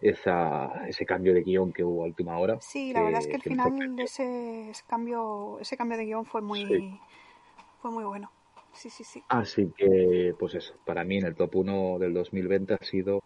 [0.00, 2.58] esa, ese cambio de guion que hubo a última hora.
[2.60, 6.24] Sí, la verdad es que el final de ese, ese cambio, ese cambio de guion
[6.24, 7.00] fue muy, Sí.
[7.80, 8.30] fue muy bueno.
[8.72, 9.22] Sí, sí, sí.
[9.28, 13.20] Así que, pues eso, para mí en el top 1 del 2020 ha sido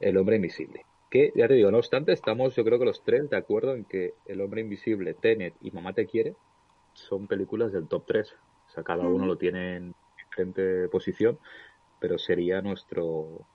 [0.00, 0.84] El Hombre Invisible.
[1.10, 3.84] Que, ya te digo, no obstante, estamos yo creo que los tres de acuerdo en
[3.84, 6.34] que El Hombre Invisible, Tenet y Mamá Te Quiere
[6.92, 8.34] son películas del top 3.
[8.66, 11.38] O sea, cada uno lo tiene en diferente posición,
[12.00, 13.46] pero sería nuestro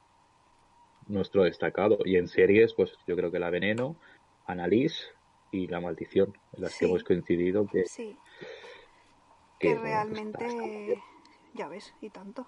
[1.12, 2.00] nuestro destacado.
[2.06, 3.96] Y en series, pues yo creo que La Veneno,
[4.46, 5.04] Annalise
[5.52, 6.80] y La Maldición, en las Sí.
[6.80, 8.18] que hemos coincidido que, Sí,
[9.60, 11.02] que, pues realmente, está- está
[11.54, 12.48] ya ves, y tanto.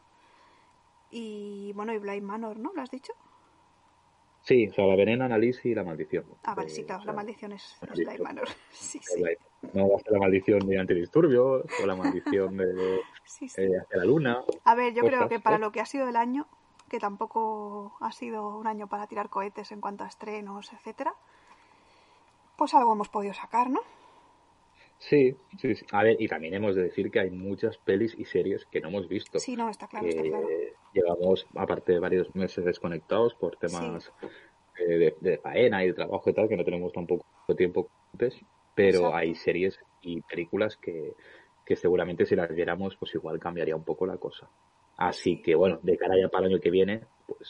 [1.11, 2.72] Y bueno, y Blind Manor, ¿no?
[2.74, 3.14] ¿Lo has dicho?
[4.41, 6.26] Sí, o sea, La Veneno, Annalise y La Maldición.
[6.43, 7.78] Ah, vale, Eh, sí, claro, o la maldición es.
[8.18, 8.47] Blind Manor.
[8.72, 9.24] Sí, sí,
[9.74, 12.66] No va a ser la maldición de antidisturbios o la maldición de
[13.26, 13.61] sí, sí.
[13.61, 14.43] eh, hacia la luna.
[14.66, 16.47] A ver, yo creo que para lo que ha sido el año,
[16.94, 21.16] que tampoco ha sido un año para tirar cohetes en cuanto a estrenos, etcétera,
[22.56, 23.80] pues algo hemos podido sacar, ¿no?
[25.00, 25.88] Sí, sí, sí.
[25.91, 28.89] A ver, y también hemos de decir que hay muchas pelis y series que no
[28.89, 29.39] hemos visto.
[29.39, 30.48] Sí, no, está claro, que está claro.
[30.94, 34.14] llevamos, aparte de varios meses desconectados por temas
[34.78, 37.26] eh, de, de faena y de trabajo y tal, que no tenemos tampoco
[37.58, 38.39] tiempo antes,
[38.76, 39.16] pero Exacto.
[39.16, 41.16] hay series y películas que,
[41.66, 44.48] que seguramente si las viéramos, pues igual cambiaría un poco la cosa.
[44.98, 45.41] Así Sí.
[45.41, 47.50] que bueno, de cara ya para el año que viene, pues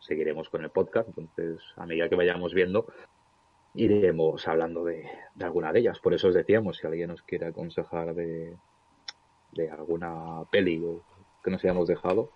[0.00, 2.86] seguiremos con el podcast, entonces a medida que vayamos viendo,
[3.74, 5.98] iremos hablando de, de alguna de ellas.
[6.00, 8.56] Por eso os decíamos, si alguien nos quiere aconsejar de,
[9.52, 11.02] de alguna peli o
[11.44, 12.30] que nos hayamos dejado,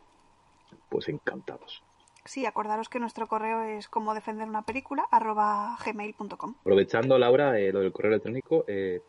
[0.88, 1.82] pues encantados.
[2.24, 6.54] Sí, acordaros que nuestro correo es como defender una película, arroba gmail.com.
[6.60, 9.00] Aprovechando, Laura, eh, lo del correo electrónico, eh,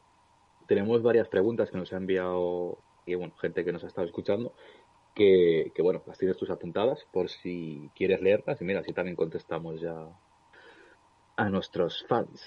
[0.67, 4.53] tenemos varias preguntas que nos ha enviado y bueno, gente que nos ha estado escuchando,
[5.13, 9.15] que, que, bueno, las tienes tus apuntadas por si quieres leerlas y mira, así también
[9.15, 9.95] contestamos ya
[11.35, 12.43] a nuestros fans.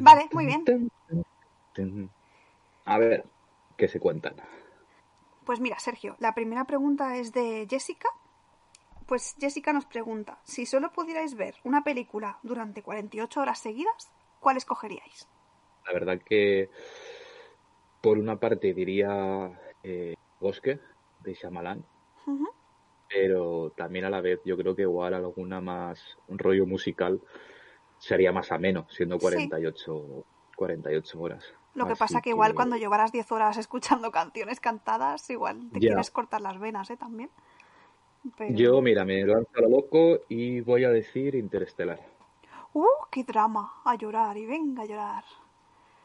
[0.00, 0.90] Vale, muy bien.
[2.84, 3.24] A ver,
[3.76, 4.34] ¿qué se cuentan?
[5.44, 8.08] Pues mira, Sergio, la primera pregunta es de Jessica.
[9.06, 14.56] Pues Jessica nos pregunta, si solo pudierais ver una película durante 48 horas seguidas, ¿cuál
[14.56, 15.28] escogeríais?
[15.86, 16.70] La verdad que
[18.00, 20.80] por una parte diría eh, Bosque
[21.24, 21.84] de Shyamalan,
[23.08, 27.20] pero también a la vez yo creo que igual alguna más un rollo musical
[27.98, 29.22] sería más ameno, siendo Sí.
[29.22, 30.24] 48,
[30.56, 31.44] 48 horas.
[31.74, 35.80] Lo que Así pasa que igual cuando llevaras 10 horas escuchando canciones cantadas, igual te
[35.80, 36.96] quieres cortar las venas, ¿eh?
[36.96, 37.30] También.
[38.38, 38.54] Pero...
[38.54, 42.00] Yo, mira, me lanzo a lo loco y voy a decir Interestelar,
[42.72, 43.74] ¡Uh, qué drama!
[43.84, 45.24] A llorar y venga a llorar.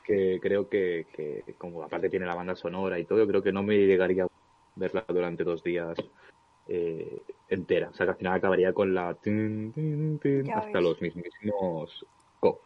[0.04, 3.64] que creo que, que como aparte tiene la banda sonora y todo, creo que no
[3.64, 4.28] me llegaría a
[4.80, 5.98] verla durante dos días
[6.68, 7.90] eh, entera.
[7.90, 10.84] O sea, que al final acabaría con la tin, tin, tin, Ya hasta ves.
[10.84, 12.06] los mismísimos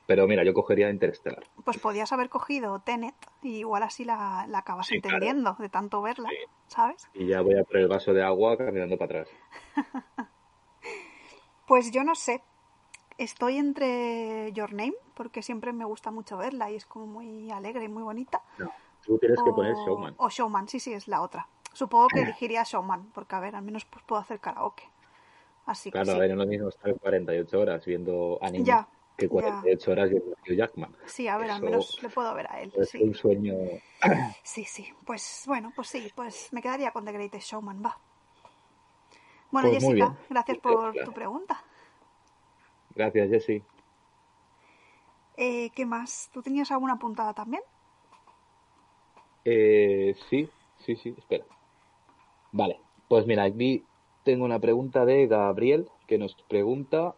[0.05, 1.43] Pero mira, yo cogería Interstellar.
[1.65, 5.17] Pues podías haber cogido Tenet y igual así la, la acabas Sí, claro.
[5.17, 6.35] entendiendo de tanto verla, Sí.
[6.67, 7.07] ¿sabes?
[7.15, 9.29] Y ya voy a por el vaso de agua caminando para atrás.
[11.65, 12.41] Pues yo no sé.
[13.17, 17.85] Estoy entre Your Name, porque siempre me gusta mucho verla y es como muy alegre
[17.85, 18.41] y muy bonita.
[18.57, 18.71] No,
[19.05, 20.15] tú tienes que o, poner Showman.
[20.17, 21.47] o Showman, sí, sí, es la otra.
[21.73, 24.83] Supongo que elegiría Showman, porque a ver, al menos pues, puedo hacer karaoke.
[25.65, 26.17] Así que Claro, sí.
[26.17, 30.09] a ver, no es lo mismo estar 48 horas viendo anime Ya, que 48 horas
[30.09, 30.95] viendo Hugh Jackman.
[31.05, 32.71] Sí, a ver, al menos le puedo ver a él.
[32.77, 33.01] Es Sí.
[33.01, 33.55] un sueño.
[34.43, 34.87] sí, sí.
[35.05, 37.97] Pues bueno, pues sí, pues me quedaría con The Greatest Showman, va.
[39.51, 41.63] Bueno, Pues Jessica, gracias por tu pregunta.
[42.95, 43.63] Gracias, Jessy.
[45.37, 46.29] Eh, ¿Qué más?
[46.33, 47.63] ¿Tú tenías alguna puntada también?
[49.45, 50.49] Eh, sí,
[50.79, 51.45] sí, sí, espera.
[52.53, 52.79] Vale,
[53.09, 53.83] pues mira, aquí
[54.23, 57.15] tengo una pregunta de Gabriel que nos pregunta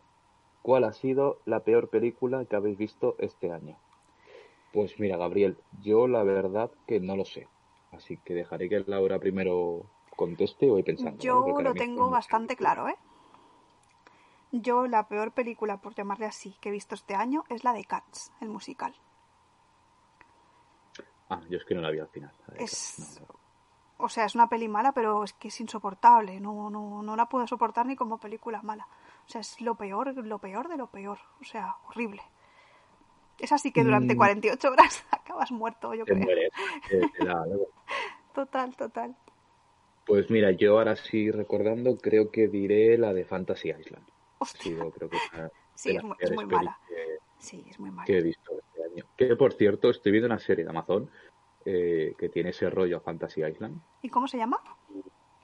[0.64, 3.78] cuál ha sido la peor película que habéis visto este año.
[4.74, 7.48] Pues mira, Gabriel, yo la verdad que no lo sé.
[7.92, 9.84] Así que dejaré que Laura primero
[10.16, 11.24] conteste y voy pensando.
[11.24, 12.96] Yo lo tengo bastante claro, ¿eh?
[14.52, 17.84] Yo la peor película, por llamarle así, que he visto este año es la de
[17.84, 18.94] Cats, el musical.
[21.30, 22.32] Ah, yo es que no la vi al final.
[22.58, 23.45] Es- Cats, no, no.
[23.98, 26.40] O sea, es una peli mala, pero es que es insoportable.
[26.40, 28.88] No, no, no la puedo soportar ni como película mala.
[29.26, 31.18] O sea, es lo peor, lo peor de lo peor.
[31.42, 32.22] O sea, horrible.
[33.40, 34.18] Es así que durante Mm.
[34.18, 36.24] 48 horas acabas muerto, yo Te creo.
[36.26, 36.50] mueres.
[36.90, 37.68] te- te da algo.
[38.34, 39.16] Total, total.
[40.06, 44.06] Pues mira, yo ahora sí recordando, creo que diré la de Fantasy Island.
[44.94, 45.18] Creo que
[45.74, 46.78] Sí, es muy- es mala.
[46.88, 48.06] que- Sí, es muy mala.
[48.06, 49.06] que he visto este año.
[49.18, 51.10] Que por cierto, estoy viendo una serie de Amazon
[51.66, 53.82] eh, que tiene ese rollo a Fantasy Island.
[54.02, 54.60] ¿Y cómo se llama?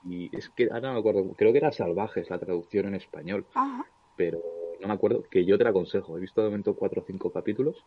[0.08, 3.46] Y es que ahora no me acuerdo, creo que era Salvajes la traducción en español,
[3.54, 3.84] Ajá.
[4.16, 4.40] pero
[4.80, 6.16] no me acuerdo, que yo te la aconsejo.
[6.16, 7.84] He visto de momento cuatro o cinco capítulos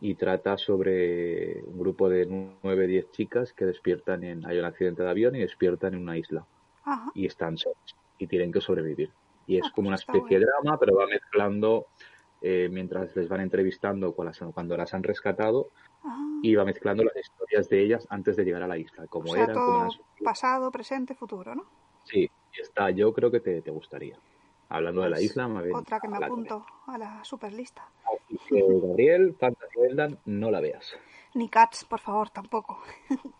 [0.00, 2.26] y trata sobre un grupo de
[2.62, 6.16] nueve, diez chicas que despiertan en, hay un accidente de avión y despiertan en una
[6.18, 6.44] isla
[6.84, 7.10] Ajá.
[7.14, 7.78] y están solas
[8.18, 9.10] y tienen que sobrevivir.
[9.46, 11.86] Y es Ah, como una especie de drama, pero va mezclando
[12.42, 15.70] eh, mientras les van entrevistando cuando las han rescatado
[16.04, 16.38] Ah.
[16.42, 19.32] y va mezclando las historias de ellas antes de llegar a la isla, O cómo
[19.32, 20.00] sea, eran, sus vidas.
[20.24, 21.64] pasado, presente, futuro, ¿no?
[22.04, 24.18] Sí, y está, yo creo que te, te gustaría.
[24.70, 27.88] Hablando de la Pues, isla, me Otra que me a la apunto a la superlista.
[28.04, 28.24] cabeza.
[28.26, 30.94] Así que, Gabriel, Fantasy Island, no la veas.
[31.34, 32.80] Ni Cats, por favor, tampoco.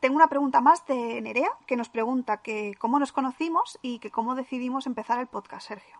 [0.00, 4.10] Tengo una pregunta más de Nerea, que nos pregunta que cómo nos conocimos y que
[4.10, 5.98] cómo decidimos empezar el podcast, Sergio.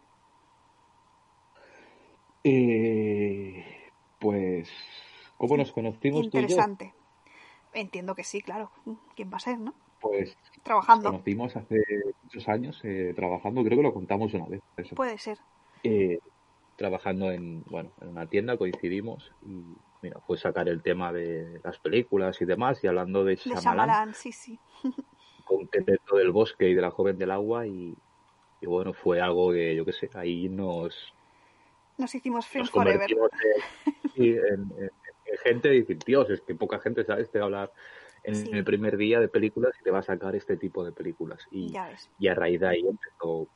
[2.44, 3.64] Eh,
[4.18, 4.68] pues,
[5.37, 6.47] ¿cómo nos conocimos tú y yo?
[6.47, 6.95] Interesante.
[7.72, 8.70] Entiendo que sí, claro.
[9.16, 9.74] ¿Quién va a ser, no?
[10.01, 11.11] Pues nos Trabajando.
[11.11, 11.82] conocimos hace
[12.22, 14.61] muchos años eh, trabajando, creo que lo contamos una vez.
[14.76, 14.95] Eso.
[14.95, 15.39] Puede ser.
[15.82, 16.18] Eh,
[16.76, 19.62] trabajando en, bueno, en una tienda coincidimos y
[20.03, 23.62] mira, fue sacar el tema de las películas y demás y hablando de De Shyamalan,
[23.62, 24.59] Shyamalan, sí, sí.
[25.45, 27.95] con Teteto del Bosque y de la Joven del Agua y,
[28.61, 31.14] y bueno, fue algo que yo qué sé, ahí nos,
[31.99, 33.11] Nos hicimos Friends nos Forever.
[34.16, 34.91] en- en
[35.39, 37.72] gente decir, Dios, es que poca gente sabe te va a hablar
[38.22, 38.51] en Sí.
[38.53, 41.74] el primer día de películas y te va a sacar este tipo de películas y,
[42.18, 43.49] y a raíz de ahí empezó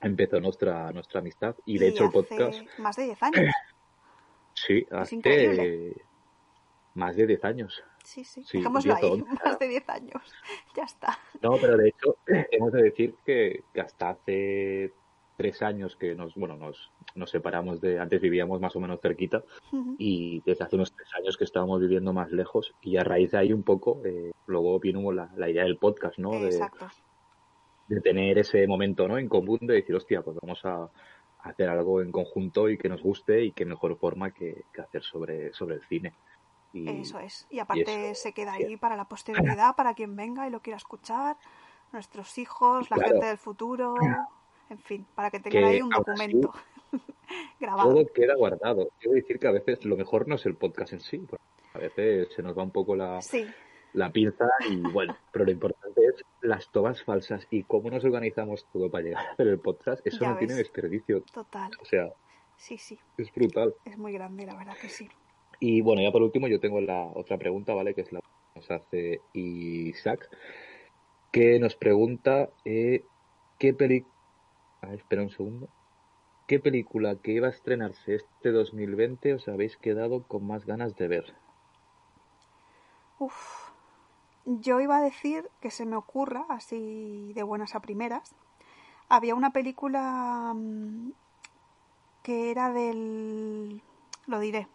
[0.00, 3.54] empezó nuestra nuestra amistad y de Y hecho el podcast más de 10 años.
[4.54, 5.94] sí hace
[6.94, 8.42] más de 10 años Sí, sí.
[8.42, 9.20] Sí, Dejémoslo 10 o ahí.
[9.22, 9.44] 11.
[9.44, 10.22] Más de 10 años.
[10.76, 11.18] Ya está.
[11.40, 12.16] no pero de hecho
[12.50, 14.92] hemos de decir que hasta hace
[15.36, 19.42] tres años que nos bueno nos nos separamos de antes vivíamos más o menos cerquita
[19.98, 23.38] y desde hace unos tres años que estábamos viviendo más lejos y a raíz de
[23.38, 26.86] ahí un poco eh, luego vino la, la idea del podcast no de, Exacto.
[27.88, 30.90] de tener ese momento no en común de decir hostia pues vamos a, a
[31.48, 35.02] hacer algo en conjunto y que nos guste y qué mejor forma que, que hacer
[35.02, 36.12] sobre sobre el cine
[36.74, 37.46] y Eso es.
[37.50, 40.78] Y aparte eso, se queda ahí para la posterioridad, para quien venga y lo quiera
[40.78, 41.36] escuchar,
[41.92, 43.10] nuestros hijos, la Claro.
[43.12, 43.94] gente del futuro,
[44.72, 46.52] en fin, para que tengan Que ahí un documento
[47.60, 47.92] grabado.
[47.94, 51.00] todo queda guardado quiero decir que a veces lo mejor no es el podcast en
[51.00, 51.22] sí
[51.74, 53.46] a veces se nos va un poco la, Sí,
[53.94, 58.66] la pinza y bueno, pero lo importante es las tomas falsas y cómo nos organizamos
[58.72, 61.70] todo para llegar a hacer el podcast, eso Ya no tiene desperdicio, total.
[61.80, 62.12] o sea,
[62.56, 63.74] Sí, sí, es brutal.
[63.84, 65.08] es muy grande, la verdad que sí.
[65.60, 67.94] Y bueno, ya por último yo tengo la otra pregunta, ¿vale?
[67.94, 70.28] Que es la que nos hace Isaac,
[71.32, 73.04] que nos pregunta eh,
[73.58, 73.72] qué
[74.82, 74.92] peli...
[74.92, 75.68] Ah, espera un segundo.
[76.46, 81.08] ¿Qué película que iba a estrenarse este 2020 os habéis quedado con más ganas de
[81.08, 81.34] ver?
[83.18, 83.70] Uf.
[84.44, 88.34] Yo iba a decir que se me ocurra, así de buenas a primeras,
[89.08, 91.12] había una película mm,
[92.24, 93.80] que era del...
[94.26, 94.66] lo diré.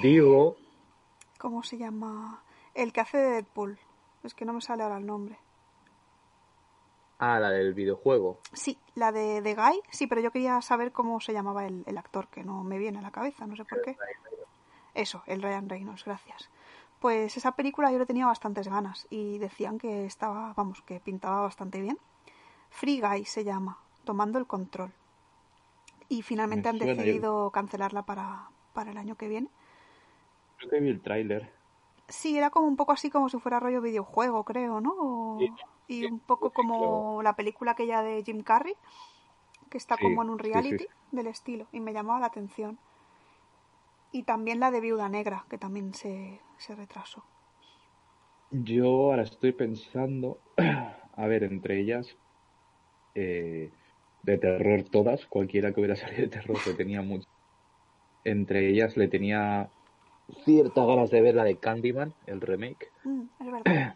[0.00, 0.56] Digo,
[1.40, 2.42] ¿Cómo se llama?
[2.74, 3.78] El que hace de Deadpool.
[4.22, 5.38] Es que no me sale ahora el nombre.
[7.20, 8.40] Ah, la del videojuego.
[8.52, 11.96] Sí, la de, de Guy, sí, pero yo quería saber cómo se llamaba el, el
[11.96, 13.96] actor, que no me viene a la cabeza, no sé por qué.
[14.94, 16.50] Eso, el Ryan Reynolds, gracias.
[16.98, 21.40] Pues esa película yo le tenía bastantes ganas y decían que estaba, vamos, que pintaba
[21.42, 21.96] bastante bien.
[22.70, 24.92] Free Guy se llama, tomando el control.
[26.08, 29.48] Y finalmente Me han yo- decidido cancelarla para, para el año que viene.
[30.58, 31.52] Creo que vi el tráiler.
[32.10, 34.94] Sí, era como un poco así como si fuera rollo videojuego, creo, ¿no?
[34.98, 35.56] O- Sí,
[35.88, 38.76] y sí, un poco sí, como la película aquella de Jim Carrey,
[39.70, 42.78] que está como en un reality del estilo, y me llamaba la atención.
[44.12, 47.24] Y también la de Viuda Negra, que también se, se retrasó.
[48.50, 52.16] Yo ahora estoy pensando, a ver, entre ellas,
[53.14, 53.72] eh,
[54.22, 57.28] de terror todas, cualquiera que hubiera salido de terror, que tenía mucho.
[58.24, 59.72] Entre ellas le tenía
[60.44, 62.90] ciertas ganas de ver la de Candyman, el remake.
[63.04, 63.94] Mm, es verdad.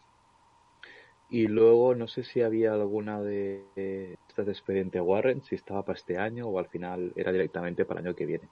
[1.30, 5.85] Y luego no sé si había alguna de de estas de Expediente Warren, si estaba
[5.85, 8.49] para este año o al final era directamente para el año que viene.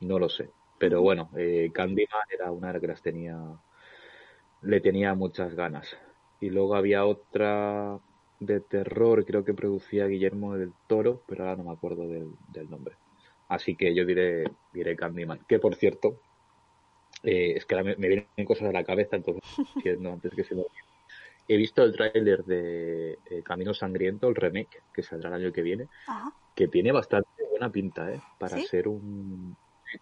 [0.00, 0.50] No lo sé.
[0.78, 3.38] Pero bueno, eh, Candyman era una de las que las tenía,
[4.62, 5.96] le tenía muchas ganas.
[6.40, 7.98] Y luego había otra
[8.40, 12.68] de terror, creo que producía Guillermo del Toro, pero ahora no me acuerdo del, del
[12.68, 12.96] nombre.
[13.48, 15.40] Así que yo diré, diré Candyman.
[15.48, 16.20] Que por cierto,
[17.22, 19.42] eh, es que ahora me, me vienen cosas a la cabeza, entonces
[19.74, 20.62] diciendo antes que se me.
[21.48, 25.62] He visto el tráiler de eh, Camino Sangriento, el remake, que saldrá el año que
[25.62, 26.32] viene, Ajá.
[26.54, 28.20] que tiene bastante buena pinta, ¿eh?
[28.38, 28.66] Para ¿Sí?
[28.66, 29.56] ser un,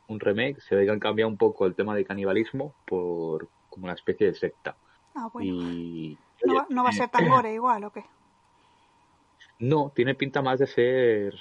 [0.09, 0.61] un remake.
[0.61, 4.29] Se ve que han cambiado un poco el tema de canibalismo por como una especie
[4.29, 4.77] de secta.
[5.15, 5.51] Ah, bueno.
[5.51, 8.05] Y ¿No, va, no va a ser tan gore igual o qué?
[9.59, 11.35] no, tiene pinta más de ser,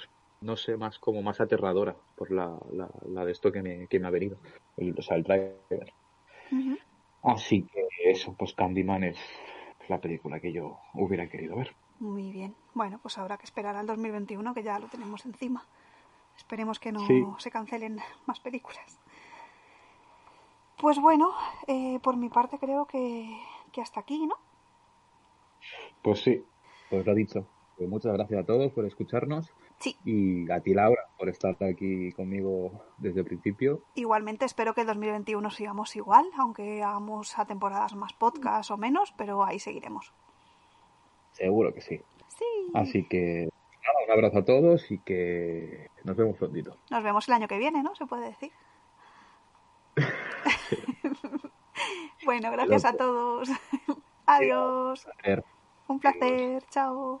[0.44, 3.98] no sé, más como más aterradora por la, la, la de esto que me, que
[3.98, 4.36] me ha venido.
[4.76, 5.92] El- o sea, el tráiler.
[6.52, 6.78] Ujú.
[7.22, 9.18] Así que eso, pues Candyman es
[9.88, 11.74] la película que yo hubiera querido ver.
[11.98, 12.54] Muy bien.
[12.74, 15.64] Bueno, pues habrá que esperar al 2021, que ya lo tenemos encima.
[16.36, 17.24] Esperemos que no Sí.
[17.38, 18.98] se cancelen más películas.
[20.76, 21.30] Pues bueno,
[21.66, 23.38] eh, por mi parte creo que,
[23.72, 24.34] que hasta aquí, ¿no?
[26.02, 26.44] Pues sí,
[26.90, 27.46] pues lo dicho.
[27.76, 29.50] Pues muchas gracias a todos por escucharnos
[29.84, 33.82] Sí, y a ti Laura por estar aquí conmigo desde el principio.
[33.94, 39.12] igualmente espero que el 2021 sigamos igual, aunque hagamos a temporadas más podcast o menos,
[39.18, 40.14] pero ahí seguiremos.
[41.32, 42.00] Seguro que sí.
[42.28, 42.44] Sí.
[42.72, 43.50] Así que
[43.84, 46.78] nada, un abrazo a todos y que nos vemos prontito.
[46.90, 47.94] Nos vemos el año que viene, ¿no?
[47.94, 48.52] Se puede decir.
[52.24, 53.50] bueno, gracias a todos.
[54.24, 55.06] Adiós.
[55.88, 56.62] Un placer.
[56.70, 57.20] Chao.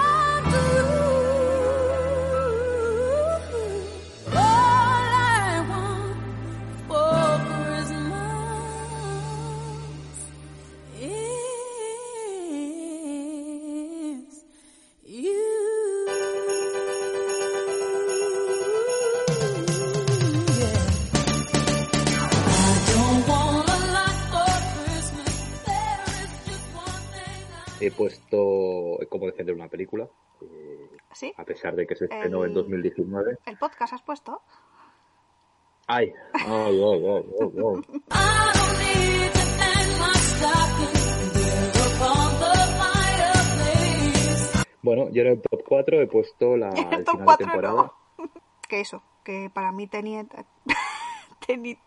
[27.81, 30.07] He puesto como defender una película,
[30.41, 31.33] eh, ¿Sí?
[31.35, 33.39] a pesar de que se estrenó en El- 2019.
[33.45, 34.41] ¿El podcast has puesto?
[35.87, 36.13] ¡Ay!
[36.33, 38.01] ¡Ay, ay, ay, ay, ay!
[44.83, 47.37] Bueno, yo en el top 4 he puesto la, El el top final de 4
[47.37, 47.93] temporada.
[48.17, 48.17] no.
[48.67, 50.25] Que eso, que para mí tenía...
[51.45, 51.79] Tenit.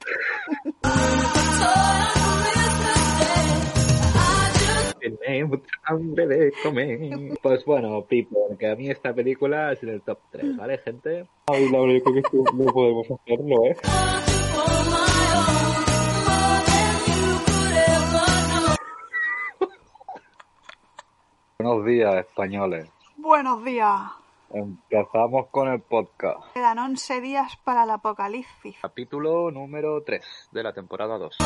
[5.04, 6.98] Tiene mucha hambre de comer.
[7.42, 11.28] Pues bueno, Pipo, que a mí esta película es en el top 3, ¿vale, gente?
[11.46, 13.76] Ay, Laura, yo creo que no podemos hacerlo, ¿eh?
[21.58, 22.88] Buenos días, españoles.
[23.18, 24.24] Buenos días.
[24.54, 26.54] Empezamos con el podcast.
[26.54, 28.76] Quedan 11 días para el apocalipsis.
[28.80, 31.36] Capítulo número 3 de la temporada 2.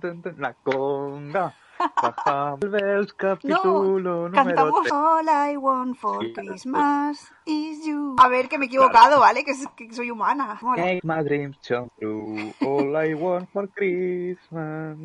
[0.00, 1.54] Tun, La conga.
[2.00, 4.92] Baja Bells, capítulo No, número cantamos 3.
[4.92, 8.14] All I want for Sí, Christmas is you.
[8.18, 9.44] A ver, que me he equivocado, ¿vale?
[9.44, 10.56] Que, es- que soy humana.
[10.62, 10.82] Mola.
[10.82, 12.54] Make my dreams come true.
[12.60, 14.96] All I want for Christmas.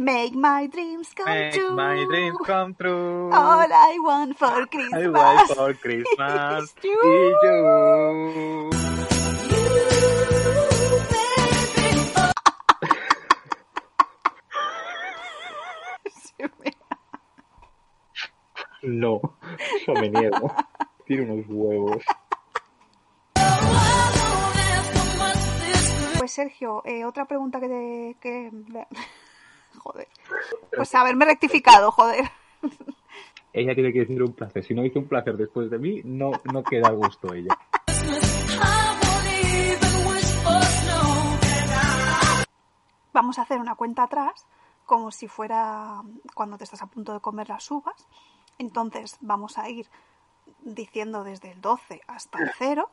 [0.00, 1.76] Make my dreams come Make true.
[1.76, 3.28] my dreams come true.
[3.32, 5.06] All I want for I Christmas.
[5.12, 7.36] want for Christmas is you.
[7.42, 8.70] you.
[18.82, 19.20] No,
[19.86, 20.54] yo me niego.
[21.06, 22.02] Tiene unos huevos.
[26.18, 28.16] Pues Sergio, eh, otra pregunta que te...
[28.20, 28.50] Que...
[29.82, 30.08] Joder.
[30.76, 32.30] Pues haberme rectificado, joder.
[33.52, 34.62] Ella tiene que decir un placer.
[34.62, 37.56] Si no dice un placer después de mí, no, no queda a gusto ella.
[43.12, 44.46] Vamos a hacer una cuenta atrás,
[44.86, 46.02] como si fuera
[46.34, 48.06] cuando te estás a punto de comer las uvas.
[48.58, 49.86] Entonces vamos a ir
[50.62, 52.88] diciendo desde el 12 hasta el 0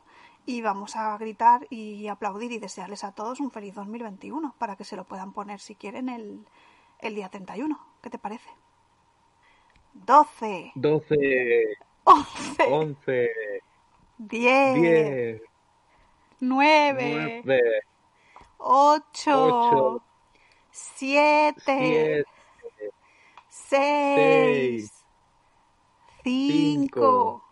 [0.47, 4.85] y vamos a gritar y aplaudir y desearles a todos un feliz 2021 para que
[4.85, 6.47] se lo puedan poner si quieren el,
[6.99, 7.79] el día 31.
[8.01, 8.49] ¿Qué te parece?
[9.93, 13.31] 12, 12, 11, 11,
[14.19, 15.41] 10, 10,
[16.39, 17.61] 9, 9,
[18.57, 20.03] 8, 8,
[20.71, 22.25] 7, 7,
[23.49, 25.03] 6, 5,
[26.23, 27.43] cinco,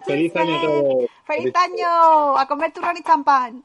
[0.05, 1.09] Feliz año a todos.
[1.25, 2.37] ¡Feliz año!
[2.37, 3.63] ¡A comer turrón y champán!